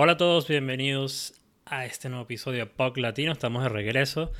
Hola 0.00 0.12
a 0.12 0.16
todos, 0.16 0.46
bienvenidos 0.46 1.34
a 1.66 1.84
este 1.84 2.08
nuevo 2.08 2.22
episodio 2.22 2.60
de 2.60 2.66
POC 2.66 2.98
Latino. 2.98 3.32
Estamos 3.32 3.64
de 3.64 3.68
regreso 3.68 4.30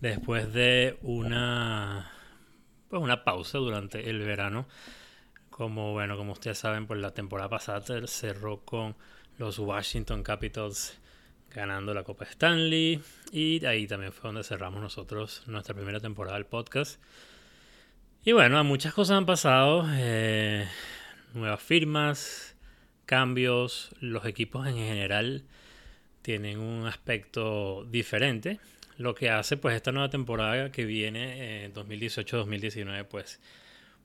después 0.00 0.54
de 0.54 0.96
una, 1.02 2.10
pues 2.88 3.02
una 3.02 3.22
pausa 3.22 3.58
durante 3.58 4.08
el 4.08 4.20
verano. 4.20 4.66
Como 5.50 5.92
bueno, 5.92 6.16
como 6.16 6.32
ustedes 6.32 6.56
saben, 6.56 6.86
pues 6.86 6.98
la 6.98 7.12
temporada 7.12 7.50
pasada 7.50 8.06
cerró 8.06 8.64
con 8.64 8.96
los 9.36 9.58
Washington 9.58 10.22
Capitals 10.22 10.98
ganando 11.50 11.92
la 11.92 12.04
Copa 12.04 12.24
Stanley 12.24 13.02
y 13.32 13.62
ahí 13.66 13.86
también 13.86 14.12
fue 14.14 14.28
donde 14.28 14.44
cerramos 14.44 14.80
nosotros 14.80 15.42
nuestra 15.46 15.74
primera 15.74 16.00
temporada 16.00 16.36
del 16.38 16.46
podcast. 16.46 16.98
Y 18.24 18.32
bueno, 18.32 18.64
muchas 18.64 18.94
cosas 18.94 19.18
han 19.18 19.26
pasado, 19.26 19.84
eh, 19.92 20.66
nuevas 21.34 21.60
firmas, 21.60 22.51
cambios, 23.06 23.90
los 24.00 24.24
equipos 24.26 24.66
en 24.66 24.76
general 24.76 25.44
tienen 26.22 26.58
un 26.60 26.86
aspecto 26.86 27.84
diferente, 27.84 28.60
lo 28.96 29.14
que 29.14 29.30
hace 29.30 29.56
pues 29.56 29.74
esta 29.74 29.92
nueva 29.92 30.10
temporada 30.10 30.70
que 30.70 30.84
viene 30.84 31.64
en 31.64 31.74
2018-2019 31.74 33.06
pues 33.06 33.40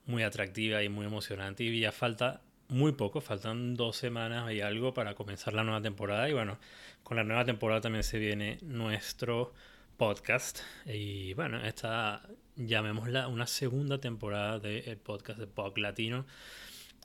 muy 0.06 0.24
atractiva 0.24 0.84
y 0.84 0.90
muy 0.90 1.06
emocionante 1.06 1.64
y 1.64 1.80
ya 1.80 1.92
falta 1.92 2.42
muy 2.70 2.94
poco, 2.94 3.22
faltan 3.22 3.76
dos 3.76 3.96
semanas 3.96 4.52
y 4.52 4.62
algo 4.62 4.94
para 4.94 5.14
comenzar 5.16 5.54
la 5.54 5.64
nueva 5.64 5.82
temporada 5.82 6.28
y 6.30 6.34
bueno, 6.34 6.58
con 7.04 7.18
la 7.18 7.24
nueva 7.24 7.46
temporada 7.46 7.82
también 7.82 8.04
se 8.04 8.20
viene 8.20 8.58
nuestro 8.62 9.54
podcast 9.98 10.60
y 10.86 11.34
bueno, 11.34 11.64
esta 11.64 12.22
llamémosla 12.56 13.28
una 13.28 13.48
segunda 13.48 14.00
temporada 14.00 14.60
del 14.60 14.98
podcast 14.98 15.40
de 15.40 15.48
Pop 15.48 15.78
Latino. 15.78 16.26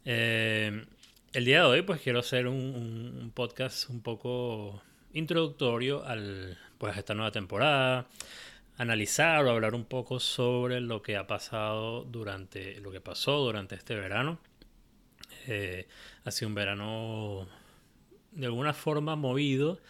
Eh, 0.05 0.85
el 1.33 1.47
día 1.47 1.61
de 1.61 1.65
hoy 1.65 1.83
pues 1.83 2.01
quiero 2.01 2.21
hacer 2.21 2.47
un, 2.47 3.33
podcast 3.35 3.89
un 3.89 4.03
poco 4.03 4.83
introductorio 5.15 6.05
al, 6.05 6.59
pues, 6.79 6.95
a 6.97 6.99
esta 6.99 7.15
nueva 7.15 7.31
temporada, 7.31 8.07
analizar 8.77 9.45
o 9.45 9.51
hablar 9.51 9.75
un 9.75 9.85
poco 9.85 10.21
sobre 10.21 10.81
lo 10.81 11.03
que 11.03 11.17
ha 11.17 11.27
pasado 11.27 12.05
durante, 12.05 12.81
lo 12.81 12.91
que 12.91 13.01
pasó 13.01 13.39
durante 13.39 13.75
este 13.75 13.95
verano. 13.95 14.39
Eh, 15.47 15.89
ha 16.25 16.31
sido 16.31 16.49
un 16.49 16.55
verano 16.55 17.49
de 18.33 18.47
alguna 18.47 18.75
forma 18.75 19.17
movido, 19.17 19.81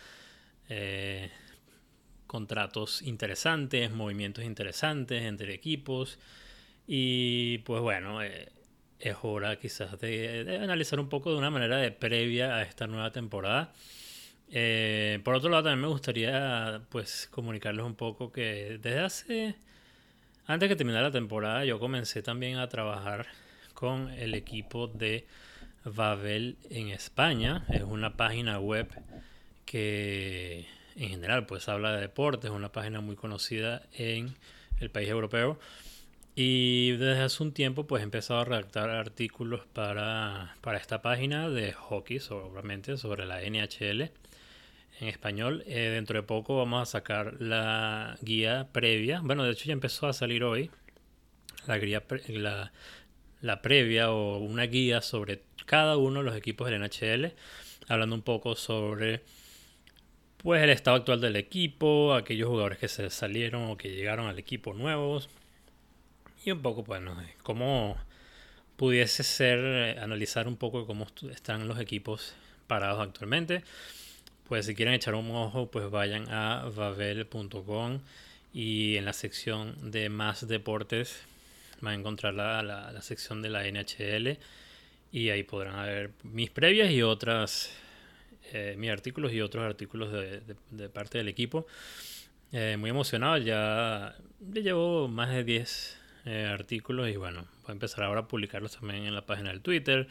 eh, 0.68 1.30
contratos 2.26 3.02
interesantes, 3.02 3.90
movimientos 3.90 4.44
interesantes 4.44 5.24
entre 5.24 5.54
equipos 5.54 6.18
y 6.86 7.58
pues 7.58 7.82
bueno, 7.82 8.22
eh, 8.22 8.48
es 9.02 9.16
hora 9.22 9.56
quizás 9.56 9.98
de, 10.00 10.58
analizar 10.62 11.00
un 11.00 11.08
poco 11.08 11.32
de 11.32 11.36
una 11.36 11.50
manera 11.50 11.76
de 11.76 11.90
previa 11.90 12.54
a 12.56 12.62
esta 12.62 12.86
nueva 12.86 13.10
temporada. 13.10 13.72
Eh, 14.50 15.20
por 15.24 15.34
otro 15.34 15.50
lado, 15.50 15.64
también 15.64 15.80
me 15.80 15.88
gustaría 15.88 16.82
pues 16.88 17.28
comunicarles 17.30 17.84
un 17.84 17.96
poco 17.96 18.30
que 18.30 18.78
desde 18.80 19.00
hace, 19.00 19.54
antes 20.46 20.68
que 20.68 20.76
terminara 20.76 21.08
la 21.08 21.12
temporada, 21.12 21.64
yo 21.64 21.80
comencé 21.80 22.22
también 22.22 22.58
a 22.58 22.68
trabajar 22.68 23.26
con 23.74 24.10
el 24.10 24.34
equipo 24.34 24.86
de 24.86 25.26
Babel 25.84 26.56
en 26.70 26.88
España. 26.90 27.64
Es 27.70 27.82
una 27.82 28.16
página 28.16 28.60
web 28.60 28.88
que 29.64 30.66
en 30.94 31.08
general 31.08 31.46
pues 31.46 31.68
habla 31.68 31.92
de 31.92 32.02
deportes, 32.02 32.50
es 32.50 32.56
una 32.56 32.70
página 32.70 33.00
muy 33.00 33.16
conocida 33.16 33.82
en 33.94 34.36
el 34.78 34.90
país 34.90 35.08
europeo. 35.08 35.58
Y 36.34 36.92
desde 36.92 37.22
hace 37.22 37.42
un 37.42 37.52
tiempo 37.52 37.86
pues 37.86 38.00
he 38.00 38.04
empezado 38.04 38.40
a 38.40 38.44
redactar 38.44 38.88
artículos 38.88 39.66
para, 39.66 40.56
esta 40.74 41.02
página 41.02 41.50
de 41.50 41.72
hockey, 41.72 42.20
obviamente, 42.30 42.96
sobre 42.96 43.26
la 43.26 43.42
NHL 43.42 44.10
en 45.00 45.08
español. 45.08 45.62
Eh, 45.66 45.90
dentro 45.92 46.16
de 46.18 46.22
poco 46.22 46.56
vamos 46.56 46.88
a 46.88 46.92
sacar 46.92 47.34
la 47.40 48.16
guía 48.22 48.68
previa. 48.72 49.20
Bueno, 49.22 49.44
de 49.44 49.52
hecho 49.52 49.66
ya 49.66 49.74
empezó 49.74 50.06
a 50.06 50.14
salir 50.14 50.42
hoy 50.42 50.70
la, 51.66 51.78
guía 51.78 52.02
la, 52.28 52.72
la 53.42 53.60
previa 53.60 54.10
o 54.10 54.38
una 54.38 54.64
guía 54.64 55.02
sobre 55.02 55.42
cada 55.66 55.98
uno 55.98 56.20
de 56.20 56.26
los 56.26 56.36
equipos 56.36 56.70
del 56.70 56.80
NHL, 56.80 57.34
hablando 57.88 58.16
un 58.16 58.22
poco 58.22 58.56
sobre 58.56 59.22
pues 60.38 60.62
el 60.62 60.70
estado 60.70 60.96
actual 60.96 61.20
del 61.20 61.36
equipo, 61.36 62.14
aquellos 62.14 62.48
jugadores 62.48 62.78
que 62.78 62.88
se 62.88 63.10
salieron 63.10 63.70
o 63.70 63.76
que 63.76 63.90
llegaron 63.90 64.26
al 64.26 64.38
equipo 64.38 64.74
nuevos, 64.74 65.28
y 66.44 66.50
un 66.50 66.62
poco, 66.62 66.82
bueno, 66.82 67.16
cómo 67.42 67.96
pudiese 68.76 69.22
ser, 69.22 69.58
eh, 69.60 69.98
analizar 70.00 70.48
un 70.48 70.56
poco 70.56 70.86
cómo 70.86 71.06
están 71.30 71.68
los 71.68 71.78
equipos 71.78 72.34
parados 72.66 73.00
actualmente. 73.00 73.62
Pues 74.48 74.66
si 74.66 74.74
quieren 74.74 74.94
echar 74.94 75.14
un 75.14 75.30
ojo, 75.30 75.70
pues 75.70 75.90
vayan 75.90 76.28
a 76.30 76.68
babel.com 76.74 78.00
y 78.52 78.96
en 78.96 79.04
la 79.04 79.12
sección 79.12 79.90
de 79.90 80.08
más 80.08 80.46
deportes 80.46 81.22
van 81.80 81.94
a 81.94 81.98
encontrar 81.98 82.34
la, 82.34 82.62
la, 82.62 83.02
sección 83.02 83.42
de 83.42 83.50
la 83.50 83.64
NHL 83.64 84.38
y 85.10 85.30
ahí 85.30 85.42
podrán 85.42 85.84
ver 85.84 86.10
mis 86.22 86.50
previas 86.50 86.90
y 86.90 87.02
otras, 87.02 87.70
eh, 88.52 88.74
mis 88.78 88.90
artículos 88.90 89.32
y 89.32 89.40
otros 89.40 89.64
artículos 89.64 90.12
de, 90.12 90.42
de, 90.70 90.88
parte 90.88 91.18
del 91.18 91.28
equipo. 91.28 91.66
Eh, 92.52 92.76
muy 92.78 92.90
emocionado, 92.90 93.38
ya, 93.38 94.16
ya 94.40 94.60
llevo 94.60 95.08
más 95.08 95.30
de 95.30 95.44
10 95.44 96.01
eh, 96.24 96.46
artículos 96.46 97.08
y 97.08 97.16
bueno, 97.16 97.46
voy 97.62 97.70
a 97.70 97.72
empezar 97.72 98.04
ahora 98.04 98.20
a 98.20 98.28
publicarlos 98.28 98.76
también 98.78 99.04
en 99.04 99.14
la 99.14 99.26
página 99.26 99.50
del 99.50 99.60
Twitter, 99.60 100.08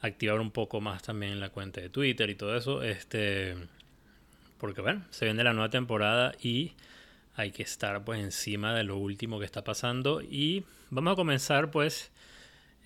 activar 0.00 0.40
un 0.40 0.50
poco 0.50 0.80
más 0.80 1.02
también 1.02 1.40
la 1.40 1.50
cuenta 1.50 1.80
de 1.80 1.88
Twitter 1.88 2.30
y 2.30 2.34
todo 2.34 2.56
eso, 2.56 2.82
este, 2.82 3.54
porque 4.58 4.80
bueno, 4.80 5.04
se 5.10 5.24
viene 5.24 5.44
la 5.44 5.52
nueva 5.52 5.70
temporada 5.70 6.32
y 6.40 6.72
hay 7.36 7.50
que 7.50 7.62
estar 7.62 8.04
pues 8.04 8.20
encima 8.20 8.74
de 8.74 8.84
lo 8.84 8.96
último 8.96 9.38
que 9.38 9.44
está 9.44 9.64
pasando 9.64 10.22
y 10.22 10.64
vamos 10.90 11.12
a 11.14 11.16
comenzar 11.16 11.70
pues 11.70 12.12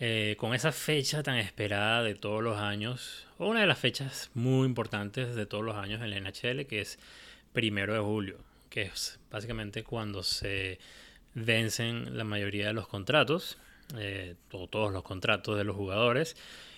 eh, 0.00 0.36
con 0.38 0.54
esa 0.54 0.70
fecha 0.70 1.24
tan 1.24 1.38
esperada 1.38 2.04
de 2.04 2.14
todos 2.14 2.40
los 2.40 2.56
años, 2.56 3.26
o 3.36 3.48
una 3.48 3.62
de 3.62 3.66
las 3.66 3.78
fechas 3.78 4.30
muy 4.32 4.64
importantes 4.64 5.34
de 5.34 5.44
todos 5.44 5.64
los 5.64 5.74
años 5.76 6.00
en 6.02 6.10
la 6.10 6.20
NHL, 6.20 6.66
que 6.66 6.80
es 6.80 7.00
primero 7.52 7.94
de 7.94 7.98
julio, 7.98 8.38
que 8.70 8.82
es 8.82 9.18
básicamente 9.28 9.82
cuando 9.82 10.22
se 10.22 10.78
vencen 11.34 12.16
la 12.16 12.24
mayoría 12.24 12.66
de 12.66 12.72
los 12.72 12.88
contratos, 12.88 13.58
eh, 13.96 14.34
o 14.52 14.66
todos 14.68 14.92
los 14.92 15.02
contratos 15.02 15.56
de 15.56 15.64
los 15.64 15.76
jugadores, 15.76 16.36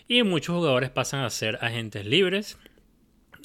y 0.09 0.23
muchos 0.23 0.57
jugadores 0.57 0.91
pasan 0.91 1.21
a 1.21 1.31
ser 1.31 1.59
agentes 1.61 2.05
libres, 2.05 2.59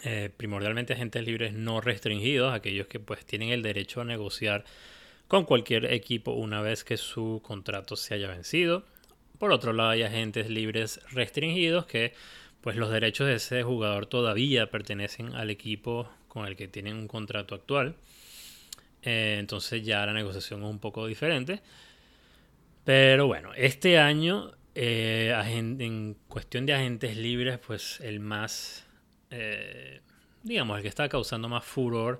eh, 0.03 0.29
primordialmente 0.35 0.93
agentes 0.93 1.25
libres 1.25 1.53
no 1.53 1.81
restringidos, 1.81 2.53
aquellos 2.53 2.87
que 2.87 2.99
pues 2.99 3.25
tienen 3.25 3.49
el 3.49 3.61
derecho 3.61 4.01
a 4.01 4.05
negociar 4.05 4.65
con 5.27 5.45
cualquier 5.45 5.85
equipo 5.93 6.31
una 6.31 6.61
vez 6.61 6.83
que 6.83 6.97
su 6.97 7.41
contrato 7.43 7.95
se 7.95 8.13
haya 8.13 8.27
vencido. 8.27 8.85
Por 9.39 9.51
otro 9.51 9.73
lado 9.73 9.89
hay 9.89 10.03
agentes 10.03 10.49
libres 10.49 10.99
restringidos 11.11 11.85
que 11.85 12.13
pues 12.61 12.75
los 12.77 12.91
derechos 12.91 13.27
de 13.27 13.35
ese 13.35 13.63
jugador 13.63 14.05
todavía 14.05 14.69
pertenecen 14.69 15.35
al 15.35 15.49
equipo 15.49 16.09
con 16.27 16.47
el 16.47 16.55
que 16.55 16.67
tienen 16.67 16.95
un 16.95 17.07
contrato 17.07 17.55
actual. 17.55 17.95
Eh, 19.05 19.37
entonces 19.39 19.83
ya 19.85 20.03
la 20.05 20.13
negociación 20.13 20.63
es 20.63 20.69
un 20.69 20.79
poco 20.79 21.05
diferente. 21.05 21.61
Pero 22.83 23.27
bueno, 23.27 23.53
este 23.55 23.99
año, 23.99 24.51
eh, 24.73 25.33
en 25.79 26.17
cuestión 26.27 26.65
de 26.65 26.73
agentes 26.73 27.15
libres, 27.15 27.59
pues 27.59 27.99
el 28.01 28.19
más, 28.19 28.85
eh, 29.29 30.01
digamos, 30.43 30.77
el 30.77 30.83
que 30.83 30.89
estaba 30.89 31.07
causando 31.09 31.47
más 31.47 31.63
furor 31.63 32.19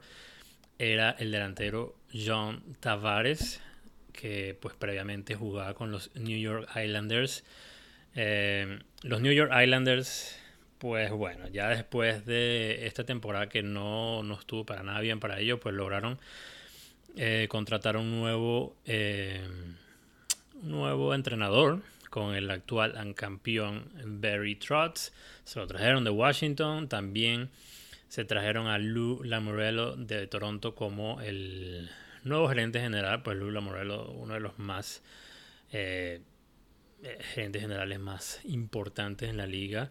era 0.78 1.12
el 1.20 1.32
delantero 1.32 1.96
John 2.14 2.64
Tavares, 2.80 3.62
que 4.14 4.58
pues 4.60 4.76
previamente 4.76 5.36
jugaba 5.36 5.74
con 5.74 5.92
los 5.92 6.16
New 6.16 6.38
York 6.40 6.70
Islanders. 6.76 7.44
los 9.04 9.22
New 9.22 9.34
York 9.34 9.52
Islanders, 9.62 10.40
pues 10.78 11.12
bueno, 11.12 11.48
ya 11.50 11.70
después 11.70 12.26
de 12.26 12.86
esta 12.88 13.04
temporada 13.06 13.50
que 13.50 13.64
no, 13.64 14.24
no 14.24 14.36
estuvo 14.36 14.66
para 14.66 14.84
nada 14.84 15.00
bien 15.02 15.20
para 15.20 15.40
ellos, 15.40 15.60
pues 15.62 15.76
lograron 15.76 16.20
eh, 17.18 17.48
contratar 17.50 17.96
un 17.96 18.12
nuevo, 18.12 18.76
eh, 18.86 19.48
nuevo 20.62 21.14
entrenador 21.14 21.82
con 22.10 22.36
el 22.36 22.52
actual 22.52 23.14
campeón 23.16 23.90
Barry 24.06 24.56
Trotz. 24.56 25.12
Se 25.44 25.60
lo 25.60 25.68
trajeron 25.68 26.04
de 26.04 26.10
Washington. 26.10 26.90
También 26.90 27.50
se 28.10 28.26
trajeron 28.26 28.68
a 28.68 28.78
Lou 28.78 29.24
Lamorello 29.24 29.96
de 29.96 30.28
Toronto 30.28 30.76
como 30.76 31.22
el 31.22 31.90
nuevo 32.24 32.50
gerente 32.50 32.82
general. 32.82 33.24
Pues 33.24 33.38
Lou 33.38 33.50
Lamorello, 33.50 34.12
uno 34.12 34.34
de 34.34 34.42
los 34.42 34.60
más 34.60 35.02
eh, 35.72 36.22
gerentes 37.34 37.62
generales 37.62 38.00
más 38.00 38.42
importantes 38.44 39.30
en 39.30 39.38
la 39.38 39.46
liga. 39.46 39.90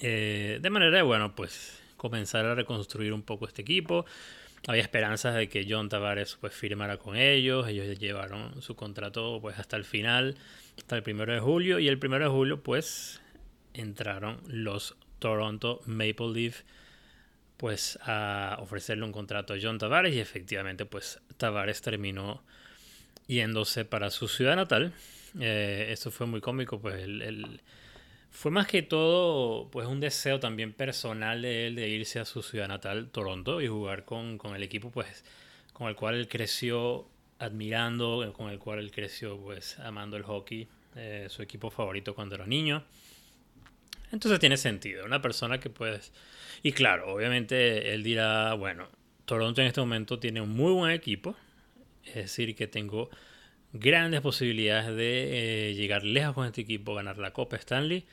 de 0.00 0.68
manera 0.70 0.96
de, 0.96 1.02
bueno, 1.02 1.34
pues 1.34 1.80
comenzar 1.96 2.46
a 2.46 2.54
reconstruir 2.54 3.12
un 3.12 3.22
poco 3.22 3.46
este 3.46 3.62
equipo. 3.62 4.04
Había 4.66 4.82
esperanzas 4.82 5.34
de 5.34 5.48
que 5.48 5.66
John 5.68 5.88
Tavares 5.88 6.36
pues 6.40 6.54
firmara 6.54 6.96
con 6.96 7.16
ellos. 7.16 7.68
Ellos 7.68 7.98
llevaron 7.98 8.60
su 8.60 8.74
contrato 8.74 9.38
pues 9.40 9.58
hasta 9.58 9.76
el 9.76 9.84
final, 9.84 10.36
hasta 10.76 10.96
el 10.96 11.02
primero 11.02 11.32
de 11.32 11.40
julio. 11.40 11.78
Y 11.78 11.88
el 11.88 11.98
primero 11.98 12.24
de 12.24 12.30
julio 12.30 12.62
pues 12.62 13.20
entraron 13.74 14.40
los 14.46 14.96
Toronto 15.18 15.80
Maple 15.86 16.32
Leaf 16.32 16.62
pues 17.56 17.98
a 18.02 18.56
ofrecerle 18.60 19.04
un 19.04 19.12
contrato 19.12 19.52
a 19.52 19.58
John 19.60 19.78
Tavares 19.78 20.14
y 20.14 20.20
efectivamente 20.20 20.86
pues 20.86 21.20
Tavares 21.36 21.82
terminó 21.82 22.42
yéndose 23.26 23.84
para 23.84 24.10
su 24.10 24.28
ciudad 24.28 24.56
natal. 24.56 24.92
Eh, 25.38 25.88
esto 25.90 26.10
fue 26.10 26.26
muy 26.26 26.40
cómico, 26.40 26.80
pues 26.80 27.02
el, 27.02 27.60
fue 28.30 28.50
más 28.50 28.66
que 28.66 28.82
todo 28.82 29.68
pues 29.70 29.86
un 29.86 30.00
deseo 30.00 30.40
también 30.40 30.72
personal 30.72 31.42
de 31.42 31.66
él 31.66 31.74
de 31.74 31.88
irse 31.88 32.20
a 32.20 32.24
su 32.24 32.42
ciudad 32.42 32.68
natal, 32.68 33.08
Toronto, 33.10 33.60
y 33.60 33.68
jugar 33.68 34.04
con, 34.04 34.38
con 34.38 34.54
el 34.54 34.62
equipo 34.62 34.90
pues 34.90 35.24
con 35.72 35.88
el 35.88 35.96
cual 35.96 36.16
él 36.16 36.28
creció 36.28 37.08
admirando, 37.38 38.32
con 38.36 38.50
el 38.50 38.58
cual 38.58 38.80
él 38.80 38.90
creció 38.90 39.38
pues 39.38 39.78
amando 39.78 40.16
el 40.16 40.24
hockey, 40.24 40.68
eh, 40.96 41.26
su 41.28 41.42
equipo 41.42 41.70
favorito 41.70 42.14
cuando 42.14 42.34
era 42.34 42.46
niño. 42.46 42.84
Entonces 44.10 44.40
tiene 44.40 44.56
sentido, 44.56 45.04
una 45.04 45.20
persona 45.20 45.60
que 45.60 45.70
pues 45.70 46.12
y 46.62 46.72
claro, 46.72 47.12
obviamente 47.14 47.94
él 47.94 48.02
dirá, 48.02 48.54
bueno, 48.54 48.88
Toronto 49.24 49.60
en 49.60 49.68
este 49.68 49.80
momento 49.80 50.18
tiene 50.18 50.40
un 50.40 50.50
muy 50.50 50.72
buen 50.72 50.90
equipo, 50.90 51.36
es 52.04 52.14
decir, 52.14 52.54
que 52.56 52.66
tengo 52.66 53.10
grandes 53.78 54.20
posibilidades 54.20 54.94
de 54.96 55.70
eh, 55.70 55.74
llegar 55.74 56.04
lejos 56.04 56.34
con 56.34 56.46
este 56.46 56.62
equipo, 56.62 56.94
ganar 56.94 57.18
la 57.18 57.32
Copa 57.32 57.56
Stanley. 57.56 58.06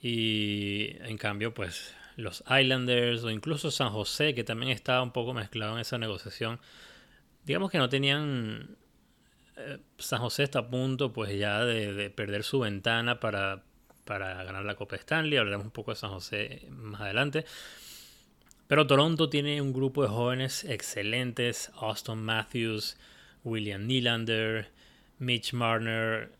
Y 0.00 0.96
en 1.00 1.16
cambio, 1.18 1.54
pues 1.54 1.94
los 2.16 2.44
Islanders 2.48 3.24
o 3.24 3.30
incluso 3.30 3.70
San 3.70 3.90
José, 3.90 4.34
que 4.34 4.44
también 4.44 4.70
estaba 4.70 5.02
un 5.02 5.12
poco 5.12 5.34
mezclado 5.34 5.74
en 5.74 5.80
esa 5.80 5.98
negociación, 5.98 6.60
digamos 7.44 7.70
que 7.70 7.78
no 7.78 7.88
tenían... 7.88 8.76
Eh, 9.56 9.78
San 9.98 10.20
José 10.20 10.42
está 10.42 10.60
a 10.60 10.68
punto 10.68 11.12
pues 11.12 11.38
ya 11.38 11.64
de 11.64 12.10
perder 12.10 12.42
su 12.42 12.60
ventana 12.60 13.20
para 13.20 13.62
para 14.04 14.44
ganar 14.44 14.64
la 14.64 14.76
Copa 14.76 14.96
Stanley. 14.96 15.38
Hablaremos 15.38 15.66
un 15.66 15.72
poco 15.72 15.90
de 15.92 15.96
San 15.96 16.10
José 16.10 16.66
más 16.70 17.00
adelante. 17.00 17.44
Pero 18.66 18.86
Toronto 18.86 19.28
tiene 19.28 19.60
un 19.60 19.72
grupo 19.72 20.02
de 20.02 20.08
jóvenes 20.08 20.64
excelentes. 20.64 21.70
Austin 21.74 22.18
Matthews, 22.18 22.96
William 23.42 23.86
Nylander, 23.86 24.70
Mitch 25.24 25.52
Marner. 25.52 26.30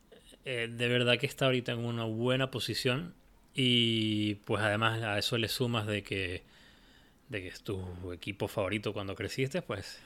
Eh, 0.45 0.69
de 0.71 0.89
verdad 0.89 1.19
que 1.19 1.27
está 1.27 1.47
ahorita 1.47 1.73
en 1.73 1.85
una 1.85 2.05
buena 2.05 2.51
posición. 2.51 3.15
Y 3.55 4.37
pues 4.47 4.63
además 4.63 5.03
a 5.03 5.19
eso 5.19 5.39
le 5.39 5.49
sumas 5.49 5.87
de 5.87 6.03
que, 6.03 6.43
de 7.29 7.43
que 7.43 7.49
es 7.49 7.63
tu 7.63 8.13
equipo 8.13 8.49
favorito 8.49 8.93
cuando 8.93 9.15
creciste. 9.15 9.63
Pues 9.63 10.01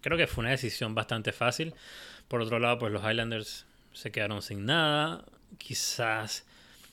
creo 0.00 0.18
que 0.18 0.26
fue 0.26 0.42
una 0.42 0.50
decisión 0.50 0.94
bastante 0.94 1.32
fácil. 1.32 1.74
Por 2.28 2.40
otro 2.42 2.58
lado, 2.58 2.78
pues 2.78 2.92
los 2.92 3.02
Highlanders 3.02 3.66
se 3.92 4.10
quedaron 4.10 4.42
sin 4.42 4.66
nada. 4.66 5.24
Quizás 5.58 6.44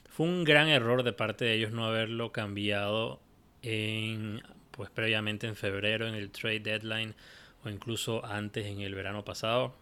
fue 0.10 0.28
un 0.28 0.44
gran 0.44 0.68
error 0.68 1.04
de 1.04 1.14
parte 1.14 1.46
de 1.46 1.54
ellos 1.54 1.72
no 1.72 1.86
haberlo 1.86 2.32
cambiado 2.32 3.20
en, 3.62 4.42
pues 4.72 4.90
previamente 4.90 5.48
en 5.48 5.56
febrero 5.56 6.08
en 6.08 6.16
el 6.16 6.30
trade 6.32 6.60
deadline 6.60 7.16
o 7.64 7.70
incluso 7.70 8.26
antes 8.26 8.66
en 8.66 8.82
el 8.82 8.96
verano 8.96 9.26
pasado, 9.26 9.76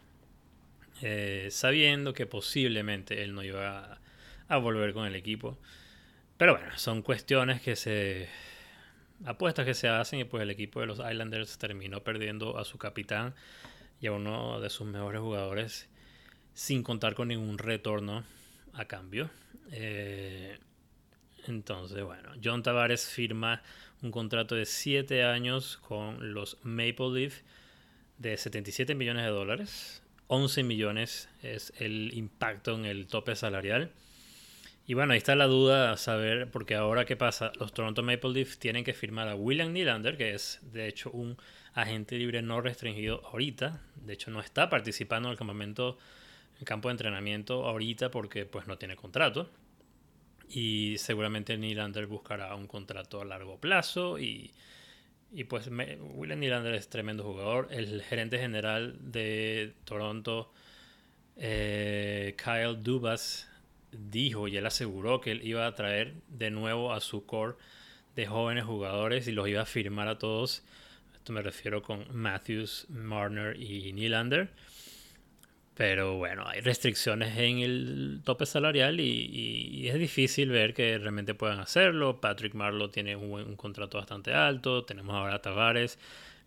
eh, 1.02 1.50
sabiendo 1.52 2.14
que 2.14 2.26
posiblemente 2.26 3.24
él 3.24 3.34
no 3.34 3.44
iba 3.44 4.00
a, 4.48 4.58
volver 4.58 4.94
con 4.94 5.06
el 5.06 5.16
equipo. 5.16 5.58
Pero 6.38 6.58
bueno, 6.58 6.78
son 6.78 7.02
cuestiones 7.02 7.62
que 7.62 7.76
se 7.76 8.30
apuestas 9.26 9.66
que 9.66 9.74
se 9.74 9.88
hacen 9.88 10.20
y 10.20 10.24
pues 10.26 10.44
el 10.44 10.52
equipo 10.52 10.80
de 10.80 10.86
los 10.86 11.00
Islanders 11.00 11.58
terminó 11.58 12.04
perdiendo 12.04 12.58
a 12.58 12.66
su 12.66 12.78
capitán 12.78 13.34
y 14.00 14.08
a 14.08 14.12
uno 14.12 14.60
de 14.60 14.70
sus 14.70 14.88
mejores 14.88 15.22
jugadores 15.22 15.90
sin 16.54 16.84
contar 16.84 17.16
con 17.16 17.30
ningún 17.30 17.58
retorno 17.58 18.24
a 18.74 18.86
cambio. 18.86 19.30
Eh, 19.72 20.58
entonces, 21.48 22.04
bueno, 22.04 22.32
John 22.44 22.64
Tavares 22.64 23.08
firma 23.08 23.62
un 24.02 24.12
contrato 24.12 24.56
de 24.56 24.66
7 24.66 25.24
años 25.24 25.78
con 25.78 26.34
los 26.34 26.58
Maple 26.64 27.10
Leaf 27.14 27.42
de 28.18 28.38
77 28.38 28.96
millones 28.96 29.24
de 29.24 29.32
dólares. 29.32 30.04
11 30.28 30.64
millones 30.64 31.30
es 31.42 31.74
el 31.80 32.12
impacto 32.14 32.76
en 32.76 32.86
el 32.86 33.08
tope 33.08 33.36
salarial. 33.36 33.92
Y 34.86 34.94
bueno, 34.94 35.14
ahí 35.14 35.18
está 35.18 35.36
la 35.36 35.48
duda 35.48 35.92
a 35.92 35.98
saber, 35.98 36.50
porque 36.50 36.76
ahora 36.76 37.06
qué 37.06 37.18
pasa, 37.18 37.52
los 37.60 37.74
Toronto 37.74 38.04
Maple 38.04 38.32
Leaf 38.32 38.58
tienen 38.58 38.86
que 38.86 38.94
firmar 38.94 39.28
a 39.28 39.36
William 39.36 39.74
Nylander, 39.74 40.16
que 40.16 40.34
es 40.34 40.60
de 40.72 40.88
hecho 40.88 41.12
un 41.12 41.38
agente 41.74 42.18
libre 42.18 42.42
no 42.42 42.62
restringido 42.62 43.22
ahorita. 43.28 43.82
De 43.96 44.14
hecho, 44.14 44.32
no 44.32 44.40
está 44.40 44.70
participando 44.70 45.28
en 45.28 45.34
el 45.34 45.38
campamento 45.38 45.98
el 46.60 46.66
campo 46.66 46.88
de 46.88 46.94
entrenamiento 46.94 47.66
ahorita 47.66 48.10
porque 48.12 48.46
pues 48.46 48.68
no 48.68 48.78
tiene 48.78 48.96
contrato. 48.96 49.50
Y 50.50 50.96
seguramente 50.98 51.58
Nylander 51.58 52.08
buscará 52.08 52.56
un 52.56 52.68
contrato 52.68 53.22
a 53.22 53.26
largo 53.26 53.60
plazo 53.60 54.18
y, 54.18 54.52
y 55.32 55.44
pues 55.44 55.70
William 55.70 56.40
Nylander 56.40 56.74
es 56.74 56.90
tremendo 56.90 57.24
jugador. 57.24 57.68
El 57.72 58.02
gerente 58.02 58.40
general 58.40 58.96
de 59.00 59.74
Toronto, 59.86 60.52
eh, 61.36 62.36
Kyle 62.38 62.82
Dubas, 62.82 63.48
dijo 63.92 64.48
y 64.48 64.58
él 64.58 64.66
aseguró 64.66 65.22
que 65.22 65.32
él 65.32 65.42
iba 65.44 65.66
a 65.66 65.76
traer 65.76 66.14
de 66.28 66.52
nuevo 66.52 66.94
a 66.94 67.00
su 67.00 67.26
core 67.26 67.56
de 68.16 68.26
jóvenes 68.26 68.66
jugadores 68.66 69.28
y 69.28 69.32
los 69.32 69.48
iba 69.48 69.62
a 69.62 69.66
firmar 69.66 70.08
a 70.08 70.18
todos. 70.18 70.64
Esto 71.14 71.34
me 71.34 71.42
refiero 71.42 71.82
con 71.82 72.06
Matthews, 72.12 72.88
Marner 72.90 73.62
y 73.62 73.94
Nylander. 73.94 74.50
Pero 75.78 76.16
bueno, 76.18 76.44
hay 76.48 76.60
restricciones 76.62 77.38
en 77.38 77.60
el 77.60 78.22
tope 78.24 78.48
salarial 78.48 79.00
y, 79.00 79.88
es 79.88 79.94
difícil 80.00 80.50
ver 80.50 80.74
que 80.74 80.98
realmente 80.98 81.36
puedan 81.36 81.60
hacerlo. 81.60 82.20
Patrick 82.20 82.56
Marlowe 82.56 82.90
tiene 82.90 83.16
un, 83.16 83.56
contrato 83.56 84.00
bastante 84.00 84.34
alto. 84.34 84.86
Tenemos 84.86 85.16
ahora 85.16 85.36
a 85.36 85.42
Tavares. 85.44 86.00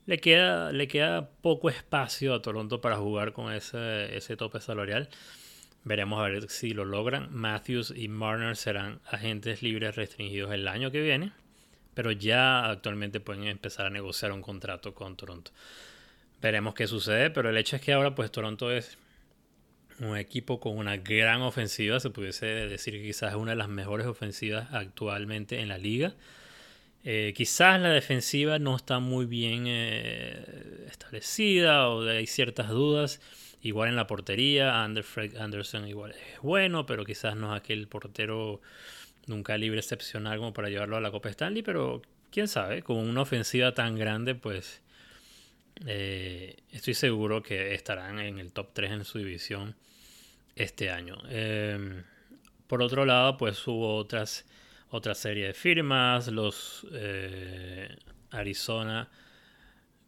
Le 0.06 0.18
queda, 0.18 0.72
le 0.72 0.88
queda 0.88 1.30
poco 1.42 1.70
espacio 1.70 2.34
a 2.34 2.42
Toronto 2.42 2.80
para 2.80 2.96
jugar 2.96 3.32
con 3.32 3.52
ese, 3.52 4.16
ese 4.16 4.36
tope 4.36 4.60
salarial. 4.60 5.08
Veremos 5.84 6.18
a 6.18 6.28
ver 6.28 6.50
si 6.50 6.70
lo 6.70 6.84
logran. 6.84 7.28
Matthews 7.30 7.94
y 7.96 8.08
Marner 8.08 8.56
serán 8.56 8.98
agentes 9.06 9.62
libres 9.62 9.94
restringidos 9.94 10.52
el 10.52 10.66
año 10.66 10.90
que 10.90 11.02
viene. 11.02 11.30
Pero 11.94 12.10
ya 12.10 12.68
actualmente 12.68 13.20
pueden 13.20 13.44
empezar 13.44 13.86
a 13.86 13.90
negociar 13.90 14.32
un 14.32 14.42
contrato 14.42 14.92
con 14.92 15.16
Toronto. 15.16 15.52
Veremos 16.42 16.74
qué 16.74 16.88
sucede. 16.88 17.30
Pero 17.30 17.48
el 17.48 17.56
hecho 17.56 17.76
es 17.76 17.82
que 17.82 17.92
ahora 17.92 18.16
pues 18.16 18.32
Toronto 18.32 18.72
es 18.72 18.98
un 20.00 20.16
equipo 20.16 20.60
con 20.60 20.76
una 20.76 20.96
gran 20.96 21.42
ofensiva, 21.42 22.00
se 22.00 22.10
pudiese 22.10 22.46
decir 22.46 22.94
que 22.94 23.02
quizás 23.02 23.32
es 23.32 23.36
una 23.36 23.52
de 23.52 23.56
las 23.56 23.68
mejores 23.68 24.06
ofensivas 24.06 24.68
actualmente 24.72 25.60
en 25.60 25.68
la 25.68 25.78
liga. 25.78 26.14
Eh, 27.02 27.32
quizás 27.34 27.80
la 27.80 27.90
defensiva 27.90 28.58
no 28.58 28.76
está 28.76 28.98
muy 28.98 29.24
bien 29.26 29.64
eh, 29.66 30.86
establecida 30.90 31.88
o 31.88 32.06
hay 32.06 32.26
ciertas 32.26 32.68
dudas. 32.68 33.20
Igual 33.62 33.90
en 33.90 33.96
la 33.96 34.06
portería, 34.06 34.86
Fred 35.02 35.36
Anderson 35.36 35.86
igual 35.86 36.12
es 36.12 36.40
bueno, 36.40 36.86
pero 36.86 37.04
quizás 37.04 37.36
no 37.36 37.54
es 37.54 37.60
aquel 37.60 37.88
portero 37.88 38.60
nunca 39.26 39.56
libre 39.58 39.80
excepcional 39.80 40.38
como 40.38 40.52
para 40.52 40.70
llevarlo 40.70 40.96
a 40.96 41.00
la 41.00 41.10
Copa 41.10 41.28
Stanley, 41.28 41.62
pero 41.62 42.00
quién 42.30 42.48
sabe, 42.48 42.82
con 42.82 42.96
una 42.96 43.22
ofensiva 43.22 43.74
tan 43.74 43.96
grande, 43.96 44.34
pues 44.34 44.82
eh, 45.86 46.56
estoy 46.72 46.94
seguro 46.94 47.42
que 47.42 47.74
estarán 47.74 48.18
en 48.18 48.38
el 48.38 48.52
top 48.52 48.70
3 48.72 48.92
en 48.92 49.04
su 49.04 49.18
división 49.18 49.76
este 50.60 50.90
año. 50.90 51.16
Em, 51.28 52.04
por 52.66 52.82
otro 52.82 53.04
lado, 53.04 53.36
pues 53.36 53.66
hubo 53.66 53.96
otras, 53.96 54.44
otra 54.90 55.14
serie 55.14 55.46
de 55.46 55.54
firmas. 55.54 56.28
Los 56.28 56.86
eh, 56.92 57.96
Arizona 58.30 59.08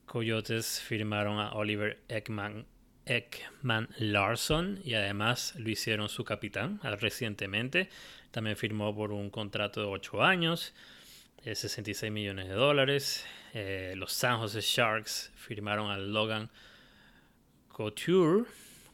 Coyotes 0.05 0.81
firmaron 0.81 1.39
a 1.39 1.53
Oliver 1.55 2.03
Ekman, 2.09 2.67
Ekman 3.07 3.89
Larson 3.99 4.81
y 4.85 4.95
además 4.95 5.55
lo 5.57 5.71
hicieron 5.71 6.09
su 6.09 6.25
capitán 6.25 6.81
recientemente. 7.01 7.89
También 8.31 8.57
firmó 8.57 8.95
por 8.95 9.13
un 9.13 9.31
contrato 9.31 9.81
de 9.81 9.87
8 9.87 10.23
años, 10.23 10.75
66 11.43 12.13
millones 12.13 12.49
de 12.49 12.55
dólares. 12.55 13.27
Eh, 13.55 13.95
los 13.97 14.13
San 14.13 14.39
Jose 14.39 14.61
Sharks 14.61 15.33
firmaron 15.35 15.91
a 15.91 15.97
Logan 15.97 16.51
Couture, 17.69 18.45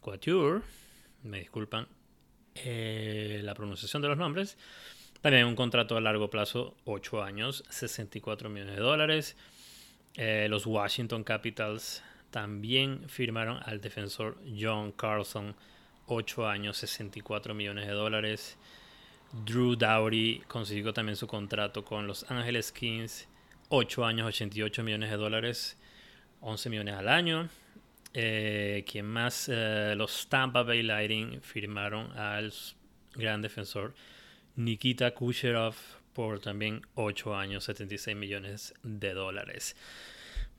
Couture 0.01 0.63
me 1.23 1.39
disculpan 1.39 1.87
eh, 2.55 3.41
la 3.43 3.55
pronunciación 3.55 4.03
de 4.03 4.09
los 4.09 4.19
nombres. 4.19 4.57
También 5.21 5.47
un 5.47 5.57
contrato 5.57 5.97
a 5.97 6.01
largo 6.01 6.31
plazo, 6.31 6.77
8 6.85 7.23
años, 7.23 7.65
64 7.71 8.49
millones 8.49 8.77
de 8.77 8.83
dólares. 8.83 9.37
Eh, 10.15 10.47
los 10.49 10.67
Washington 10.67 11.25
Capitals 11.25 12.03
también 12.31 13.09
firmaron 13.09 13.61
al 13.65 13.81
defensor 13.81 14.39
John 14.59 14.93
Carlson, 14.93 15.57
8 16.07 16.49
años, 16.49 16.77
64 16.79 17.55
millones 17.55 17.87
de 17.87 17.93
dólares. 17.93 18.59
Drew 19.45 19.77
Dowdy 19.77 20.43
consiguió 20.49 20.93
también 20.93 21.17
su 21.17 21.27
contrato 21.27 21.85
con 21.85 22.07
los 22.07 22.31
Angeles 22.31 22.73
Kings, 22.73 23.29
8 23.69 24.05
años, 24.05 24.27
88 24.27 24.83
millones 24.83 25.11
de 25.11 25.17
dólares, 25.17 25.77
11 26.41 26.71
millones 26.71 26.95
al 26.95 27.09
año. 27.09 27.49
Eh, 28.15 28.85
más, 29.03 29.49
eh, 29.53 29.95
los 29.97 30.29
Tampa 30.29 30.63
Bay 30.63 30.83
Lightning 30.83 31.41
firmaron 31.41 32.11
al 32.19 32.53
gran 33.15 33.43
defensor 33.43 33.95
Nikita 34.57 35.13
Kucherov 35.13 35.75
por 36.13 36.41
también 36.41 36.83
8 36.95 37.37
años, 37.37 37.65
76 37.65 38.17
millones 38.17 38.75
de 38.83 39.13
dólares. 39.13 39.77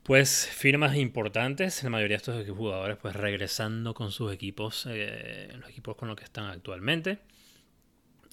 Pues 0.02 0.46
firmas 0.46 0.96
importantes, 0.96 1.82
la 1.84 1.90
mayoría 1.90 2.16
de 2.16 2.22
estos 2.32 2.56
jugadores 2.56 2.96
pues 2.96 3.14
regresando 3.14 3.92
con 3.92 4.10
sus 4.10 4.32
equipos, 4.32 4.86
eh, 4.88 5.54
los 5.60 5.68
equipos 5.68 5.96
con 5.96 6.08
los 6.08 6.16
que 6.16 6.24
están 6.24 6.46
actualmente. 6.46 7.18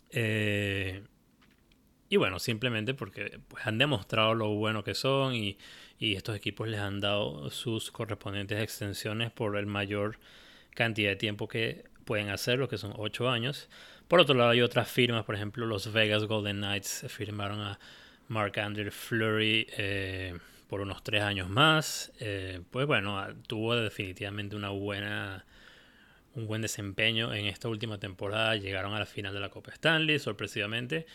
Eh, 0.09 1.03
y 2.09 2.17
bueno, 2.17 2.39
simplemente 2.39 2.93
porque 2.93 3.39
pues, 3.47 3.65
han 3.67 3.77
demostrado 3.77 4.33
lo 4.33 4.49
bueno 4.55 4.83
que 4.83 4.95
son 4.95 5.35
y, 5.35 5.57
y, 5.99 6.15
estos 6.15 6.35
equipos 6.35 6.67
les 6.67 6.79
han 6.79 6.99
dado 6.99 7.49
sus 7.49 7.91
correspondientes 7.91 8.61
extensiones 8.61 9.31
por 9.31 9.57
el 9.57 9.65
mayor 9.65 10.19
cantidad 10.73 11.09
de 11.09 11.15
tiempo 11.15 11.47
que 11.47 11.85
pueden 12.05 12.29
hacer, 12.29 12.59
lo 12.59 12.69
que 12.69 12.77
son 12.77 12.93
8 12.95 13.29
años. 13.29 13.69
Por 14.07 14.21
otro 14.21 14.35
lado, 14.35 14.51
hay 14.51 14.61
otras 14.61 14.89
firmas, 14.89 15.25
por 15.25 15.35
ejemplo, 15.35 15.65
los 15.65 15.91
Vegas 15.91 16.23
Golden 16.23 16.57
Knights 16.57 17.05
firmaron 17.09 17.59
a 17.59 17.79
Mark 18.29 18.57
Andrew 18.59 18.91
Fleury 18.91 19.67
eh, 19.77 20.37
por 20.69 20.79
unos 20.79 21.03
3 21.03 21.23
años 21.23 21.49
más. 21.49 22.13
Eh, 22.19 22.61
pues 22.71 22.87
bueno, 22.87 23.25
tuvo 23.47 23.75
definitivamente 23.75 24.55
una 24.55 24.69
buena 24.69 25.45
un 26.35 26.45
buen 26.45 26.61
desempeño 26.61 27.33
en 27.33 27.47
esta 27.47 27.67
última 27.67 27.97
temporada. 27.97 28.55
Llegaron 28.55 28.93
a 28.93 28.99
la 28.99 29.05
final 29.05 29.33
de 29.33 29.39
la 29.39 29.49
Copa 29.49 29.71
Stanley, 29.71 30.19
sorpresivamente. 30.19 31.07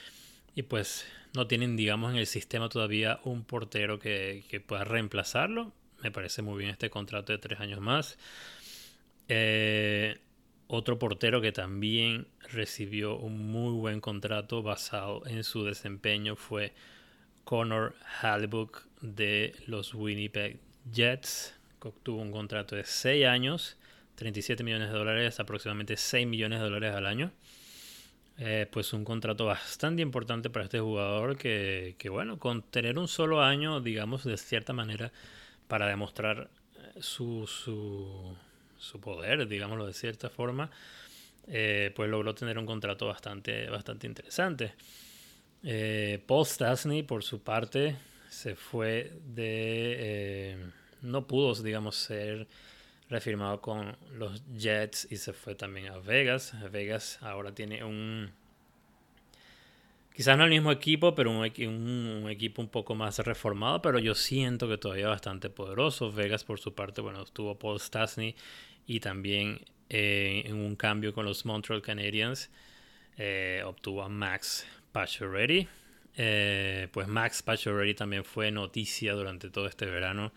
Y 0.54 0.62
pues 0.62 1.06
no 1.34 1.46
tienen, 1.46 1.76
digamos, 1.76 2.12
en 2.12 2.18
el 2.18 2.26
sistema 2.26 2.68
todavía 2.68 3.20
un 3.24 3.44
portero 3.44 3.98
que, 3.98 4.44
que 4.48 4.60
pueda 4.60 4.84
reemplazarlo. 4.84 5.72
Me 6.02 6.10
parece 6.10 6.42
muy 6.42 6.58
bien 6.58 6.70
este 6.70 6.90
contrato 6.90 7.32
de 7.32 7.38
tres 7.38 7.60
años 7.60 7.80
más. 7.80 8.18
Eh, 9.28 10.18
otro 10.66 10.98
portero 10.98 11.40
que 11.40 11.52
también 11.52 12.26
recibió 12.50 13.16
un 13.16 13.50
muy 13.50 13.72
buen 13.72 14.00
contrato 14.00 14.62
basado 14.62 15.22
en 15.26 15.44
su 15.44 15.64
desempeño 15.64 16.34
fue 16.34 16.72
Connor 17.44 17.94
Hallebuck 18.20 18.86
de 19.00 19.54
los 19.66 19.94
Winnipeg 19.94 20.58
Jets. 20.90 21.54
Obtuvo 21.80 22.22
un 22.22 22.32
contrato 22.32 22.76
de 22.76 22.84
6 22.84 23.26
años, 23.26 23.76
37 24.14 24.62
millones 24.62 24.90
de 24.90 24.98
dólares, 24.98 25.40
aproximadamente 25.40 25.96
6 25.96 26.26
millones 26.26 26.60
de 26.60 26.64
dólares 26.64 26.94
al 26.94 27.06
año. 27.06 27.32
Eh, 28.44 28.66
pues 28.70 28.92
un 28.92 29.04
contrato 29.04 29.46
bastante 29.46 30.02
importante 30.02 30.50
para 30.50 30.64
este 30.64 30.80
jugador 30.80 31.36
que, 31.36 31.94
que, 31.98 32.08
bueno, 32.08 32.38
con 32.38 32.62
tener 32.62 32.98
un 32.98 33.06
solo 33.06 33.40
año, 33.42 33.80
digamos, 33.80 34.24
de 34.24 34.36
cierta 34.36 34.72
manera, 34.72 35.12
para 35.68 35.86
demostrar 35.86 36.48
eh, 36.76 37.00
su, 37.00 37.46
su 37.46 38.34
su 38.82 39.00
poder, 39.00 39.46
digámoslo 39.46 39.86
de 39.86 39.92
cierta 39.92 40.28
forma, 40.28 40.70
eh, 41.46 41.92
pues 41.94 42.10
logró 42.10 42.34
tener 42.34 42.58
un 42.58 42.66
contrato 42.66 43.06
bastante, 43.06 43.70
bastante 43.70 44.06
interesante. 44.08 44.74
Eh, 45.62 46.20
Paul 46.26 46.44
Stasny, 46.44 47.04
por 47.04 47.22
su 47.22 47.40
parte, 47.40 47.96
se 48.28 48.56
fue 48.56 49.12
de... 49.24 50.58
No 51.02 51.26
pudo, 51.26 51.54
digamos, 51.62 51.96
ser 51.96 52.46
refirmado 53.12 53.60
con 53.60 53.96
los 54.14 54.42
Jets 54.56 55.06
y 55.10 55.16
se 55.16 55.32
fue 55.32 55.54
también 55.54 55.88
a 55.88 55.98
Vegas. 55.98 56.54
Vegas 56.72 57.18
ahora 57.20 57.54
tiene 57.54 57.84
un 57.84 58.32
Quizás 60.14 60.36
no 60.36 60.44
el 60.44 60.50
mismo 60.50 60.70
equipo, 60.70 61.14
pero 61.14 61.30
un, 61.30 62.26
equipo 62.30 62.60
un 62.60 62.68
poco 62.68 62.94
más 62.94 63.18
reformado, 63.20 63.80
pero 63.80 63.98
yo 63.98 64.14
siento 64.14 64.68
que 64.68 64.76
todavía 64.76 65.08
bastante 65.08 65.48
poderoso. 65.48 66.12
Vegas, 66.12 66.44
por 66.44 66.60
su 66.60 66.74
parte, 66.74 67.00
bueno, 67.00 67.24
tuvo 67.24 67.58
Paul 67.58 67.80
Stasny 67.80 68.34
y 68.86 69.00
también 69.00 69.60
eh, 69.88 70.42
en 70.44 70.56
un 70.56 70.76
cambio 70.76 71.14
con 71.14 71.24
los 71.24 71.46
Montreal 71.46 71.80
Canadiens 71.80 72.50
eh, 73.16 73.62
obtuvo 73.64 74.02
a 74.02 74.10
Max 74.10 74.66
Pacioretty. 74.92 75.66
Eh, 76.18 76.88
pues 76.92 77.08
Max 77.08 77.42
Pacioretty 77.42 77.94
también 77.94 78.24
fue 78.24 78.50
noticia 78.50 79.14
durante 79.14 79.48
todo 79.48 79.66
este 79.66 79.86
verano 79.86 80.32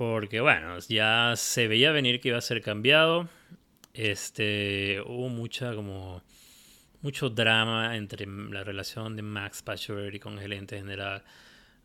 porque 0.00 0.40
bueno, 0.40 0.78
ya 0.88 1.34
se 1.36 1.68
veía 1.68 1.92
venir 1.92 2.22
que 2.22 2.28
iba 2.28 2.38
a 2.38 2.40
ser 2.40 2.62
cambiado. 2.62 3.28
Este, 3.92 4.98
hubo 5.04 5.28
mucha 5.28 5.74
como 5.74 6.22
mucho 7.02 7.28
drama 7.28 7.94
entre 7.94 8.24
la 8.24 8.64
relación 8.64 9.14
de 9.14 9.20
Max 9.20 9.60
Pacioretty 9.60 10.18
con 10.18 10.32
el 10.38 10.40
gerente 10.40 10.78
general 10.78 11.22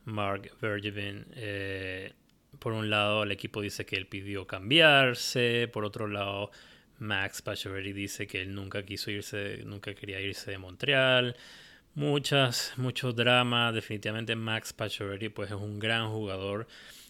Mark 0.06 0.50
Bergevin. 0.62 1.26
Eh, 1.36 2.14
por 2.58 2.72
un 2.72 2.90
lado, 2.90 3.24
el 3.24 3.34
equipo 3.34 3.60
dice 3.60 3.86
que 3.86 3.98
él 3.98 4.08
pidió 4.08 4.48
cambiarse. 4.48 5.70
Por 5.74 5.84
otro 5.84 6.08
lado, 6.08 6.52
Max 7.00 7.42
Pacioretty 7.42 7.92
dice 7.92 8.28
que 8.28 8.44
él 8.44 8.56
nunca 8.56 8.82
quiso 8.84 9.12
irse, 9.12 9.62
nunca 9.66 9.94
quería 9.94 10.22
irse 10.22 10.52
de 10.52 10.58
Montreal. 10.58 11.36
Muchas, 11.96 12.76
mucho 12.78 13.12
drama. 13.12 13.74
Definitivamente 13.74 14.38
Max 14.38 14.72
Pacioretty 14.72 15.28
pues 15.28 15.52
es 15.52 15.58
un 15.58 15.80
gran 15.80 16.10
jugador 16.12 16.66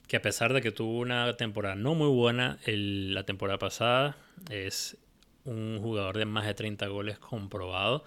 que 0.07 0.17
a 0.17 0.21
pesar 0.21 0.53
de 0.53 0.61
que 0.61 0.71
tuvo 0.71 0.99
una 0.99 1.35
temporada 1.37 1.75
no 1.75 1.95
muy 1.95 2.09
buena 2.09 2.59
la 2.65 3.23
temporada 3.23 3.57
pasada, 3.57 4.17
es 4.49 4.97
un 5.45 5.79
jugador 5.81 6.17
de 6.17 6.25
más 6.25 6.45
de 6.45 6.53
30 6.53 6.87
goles 6.87 7.19
comprobado. 7.19 8.03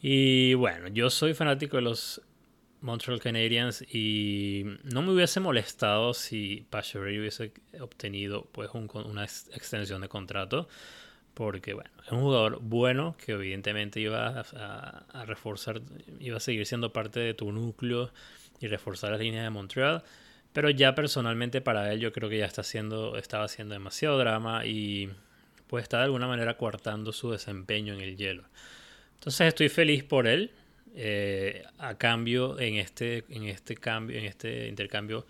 Y 0.00 0.54
bueno, 0.54 0.88
yo 0.88 1.10
soy 1.10 1.34
fanático 1.34 1.76
de 1.76 1.82
los 1.82 2.20
Montreal 2.80 3.20
Canadiens 3.20 3.82
y 3.82 4.64
no 4.82 5.02
me 5.02 5.12
hubiese 5.12 5.38
molestado 5.38 6.14
si 6.14 6.66
Pacioretty 6.68 7.20
hubiese 7.20 7.52
obtenido 7.80 8.48
pues 8.50 8.70
una 8.72 9.24
extensión 9.24 10.00
de 10.00 10.08
contrato 10.08 10.68
porque 11.34 11.74
bueno, 11.74 11.90
es 12.04 12.12
un 12.12 12.20
jugador 12.20 12.58
bueno 12.60 13.16
que 13.24 13.32
evidentemente 13.32 14.00
iba 14.00 14.40
a, 14.40 15.04
a, 15.12 15.24
reforzar, 15.24 15.80
iba 16.18 16.36
a 16.36 16.40
seguir 16.40 16.66
siendo 16.66 16.92
parte 16.92 17.20
de 17.20 17.34
tu 17.34 17.52
núcleo 17.52 18.10
y 18.60 18.66
reforzar 18.66 19.12
las 19.12 19.20
líneas 19.20 19.44
de 19.44 19.50
Montreal, 19.50 20.02
pero 20.52 20.70
ya 20.70 20.94
personalmente 20.94 21.60
para 21.60 21.92
él 21.92 22.00
yo 22.00 22.12
creo 22.12 22.28
que 22.28 22.38
ya 22.38 22.46
está 22.46 22.60
haciendo, 22.60 23.16
estaba 23.16 23.44
haciendo 23.44 23.74
demasiado 23.74 24.18
drama 24.18 24.66
y 24.66 25.10
pues 25.66 25.84
está 25.84 25.98
de 25.98 26.04
alguna 26.04 26.26
manera 26.26 26.56
coartando 26.56 27.12
su 27.12 27.30
desempeño 27.30 27.94
en 27.94 28.00
el 28.00 28.16
hielo. 28.16 28.44
Entonces 29.14 29.48
estoy 29.48 29.68
feliz 29.68 30.04
por 30.04 30.26
él. 30.26 30.50
Eh, 30.94 31.64
a 31.78 31.96
cambio, 31.96 32.60
en 32.60 32.74
este, 32.74 33.24
en 33.30 33.44
este 33.44 33.76
cambio, 33.76 34.18
en 34.18 34.26
este 34.26 34.68
intercambio, 34.68 35.26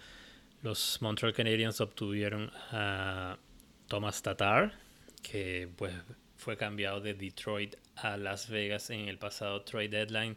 los 0.62 1.00
Montreal 1.00 1.33
Canadiens 1.33 1.81
obtuvieron 1.81 2.50
a 2.73 3.37
Thomas 3.87 4.21
Tatar, 4.23 4.73
que 5.23 5.69
pues 5.76 5.95
fue 6.37 6.57
cambiado 6.57 7.00
de 7.00 7.14
Detroit 7.14 7.76
a 7.95 8.17
Las 8.17 8.49
Vegas 8.49 8.91
en 8.91 9.09
el 9.09 9.19
pasado 9.19 9.62
trade 9.62 9.88
deadline 9.88 10.37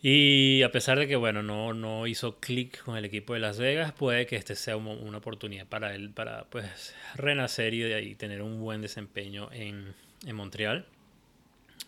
y 0.00 0.62
a 0.62 0.70
pesar 0.70 0.98
de 0.98 1.08
que, 1.08 1.16
bueno, 1.16 1.42
no, 1.42 1.74
no 1.74 2.06
hizo 2.06 2.38
clic 2.38 2.82
con 2.84 2.96
el 2.96 3.04
equipo 3.04 3.34
de 3.34 3.40
Las 3.40 3.58
Vegas, 3.58 3.92
puede 3.92 4.26
que 4.26 4.36
este 4.36 4.54
sea 4.54 4.76
una 4.76 5.18
oportunidad 5.18 5.66
para 5.66 5.94
él 5.94 6.10
para 6.10 6.44
pues 6.44 6.94
renacer 7.16 7.74
y, 7.74 8.14
tener 8.14 8.42
un 8.42 8.60
buen 8.60 8.80
desempeño 8.80 9.48
en, 9.52 9.94
en 10.24 10.36
Montreal. 10.36 10.86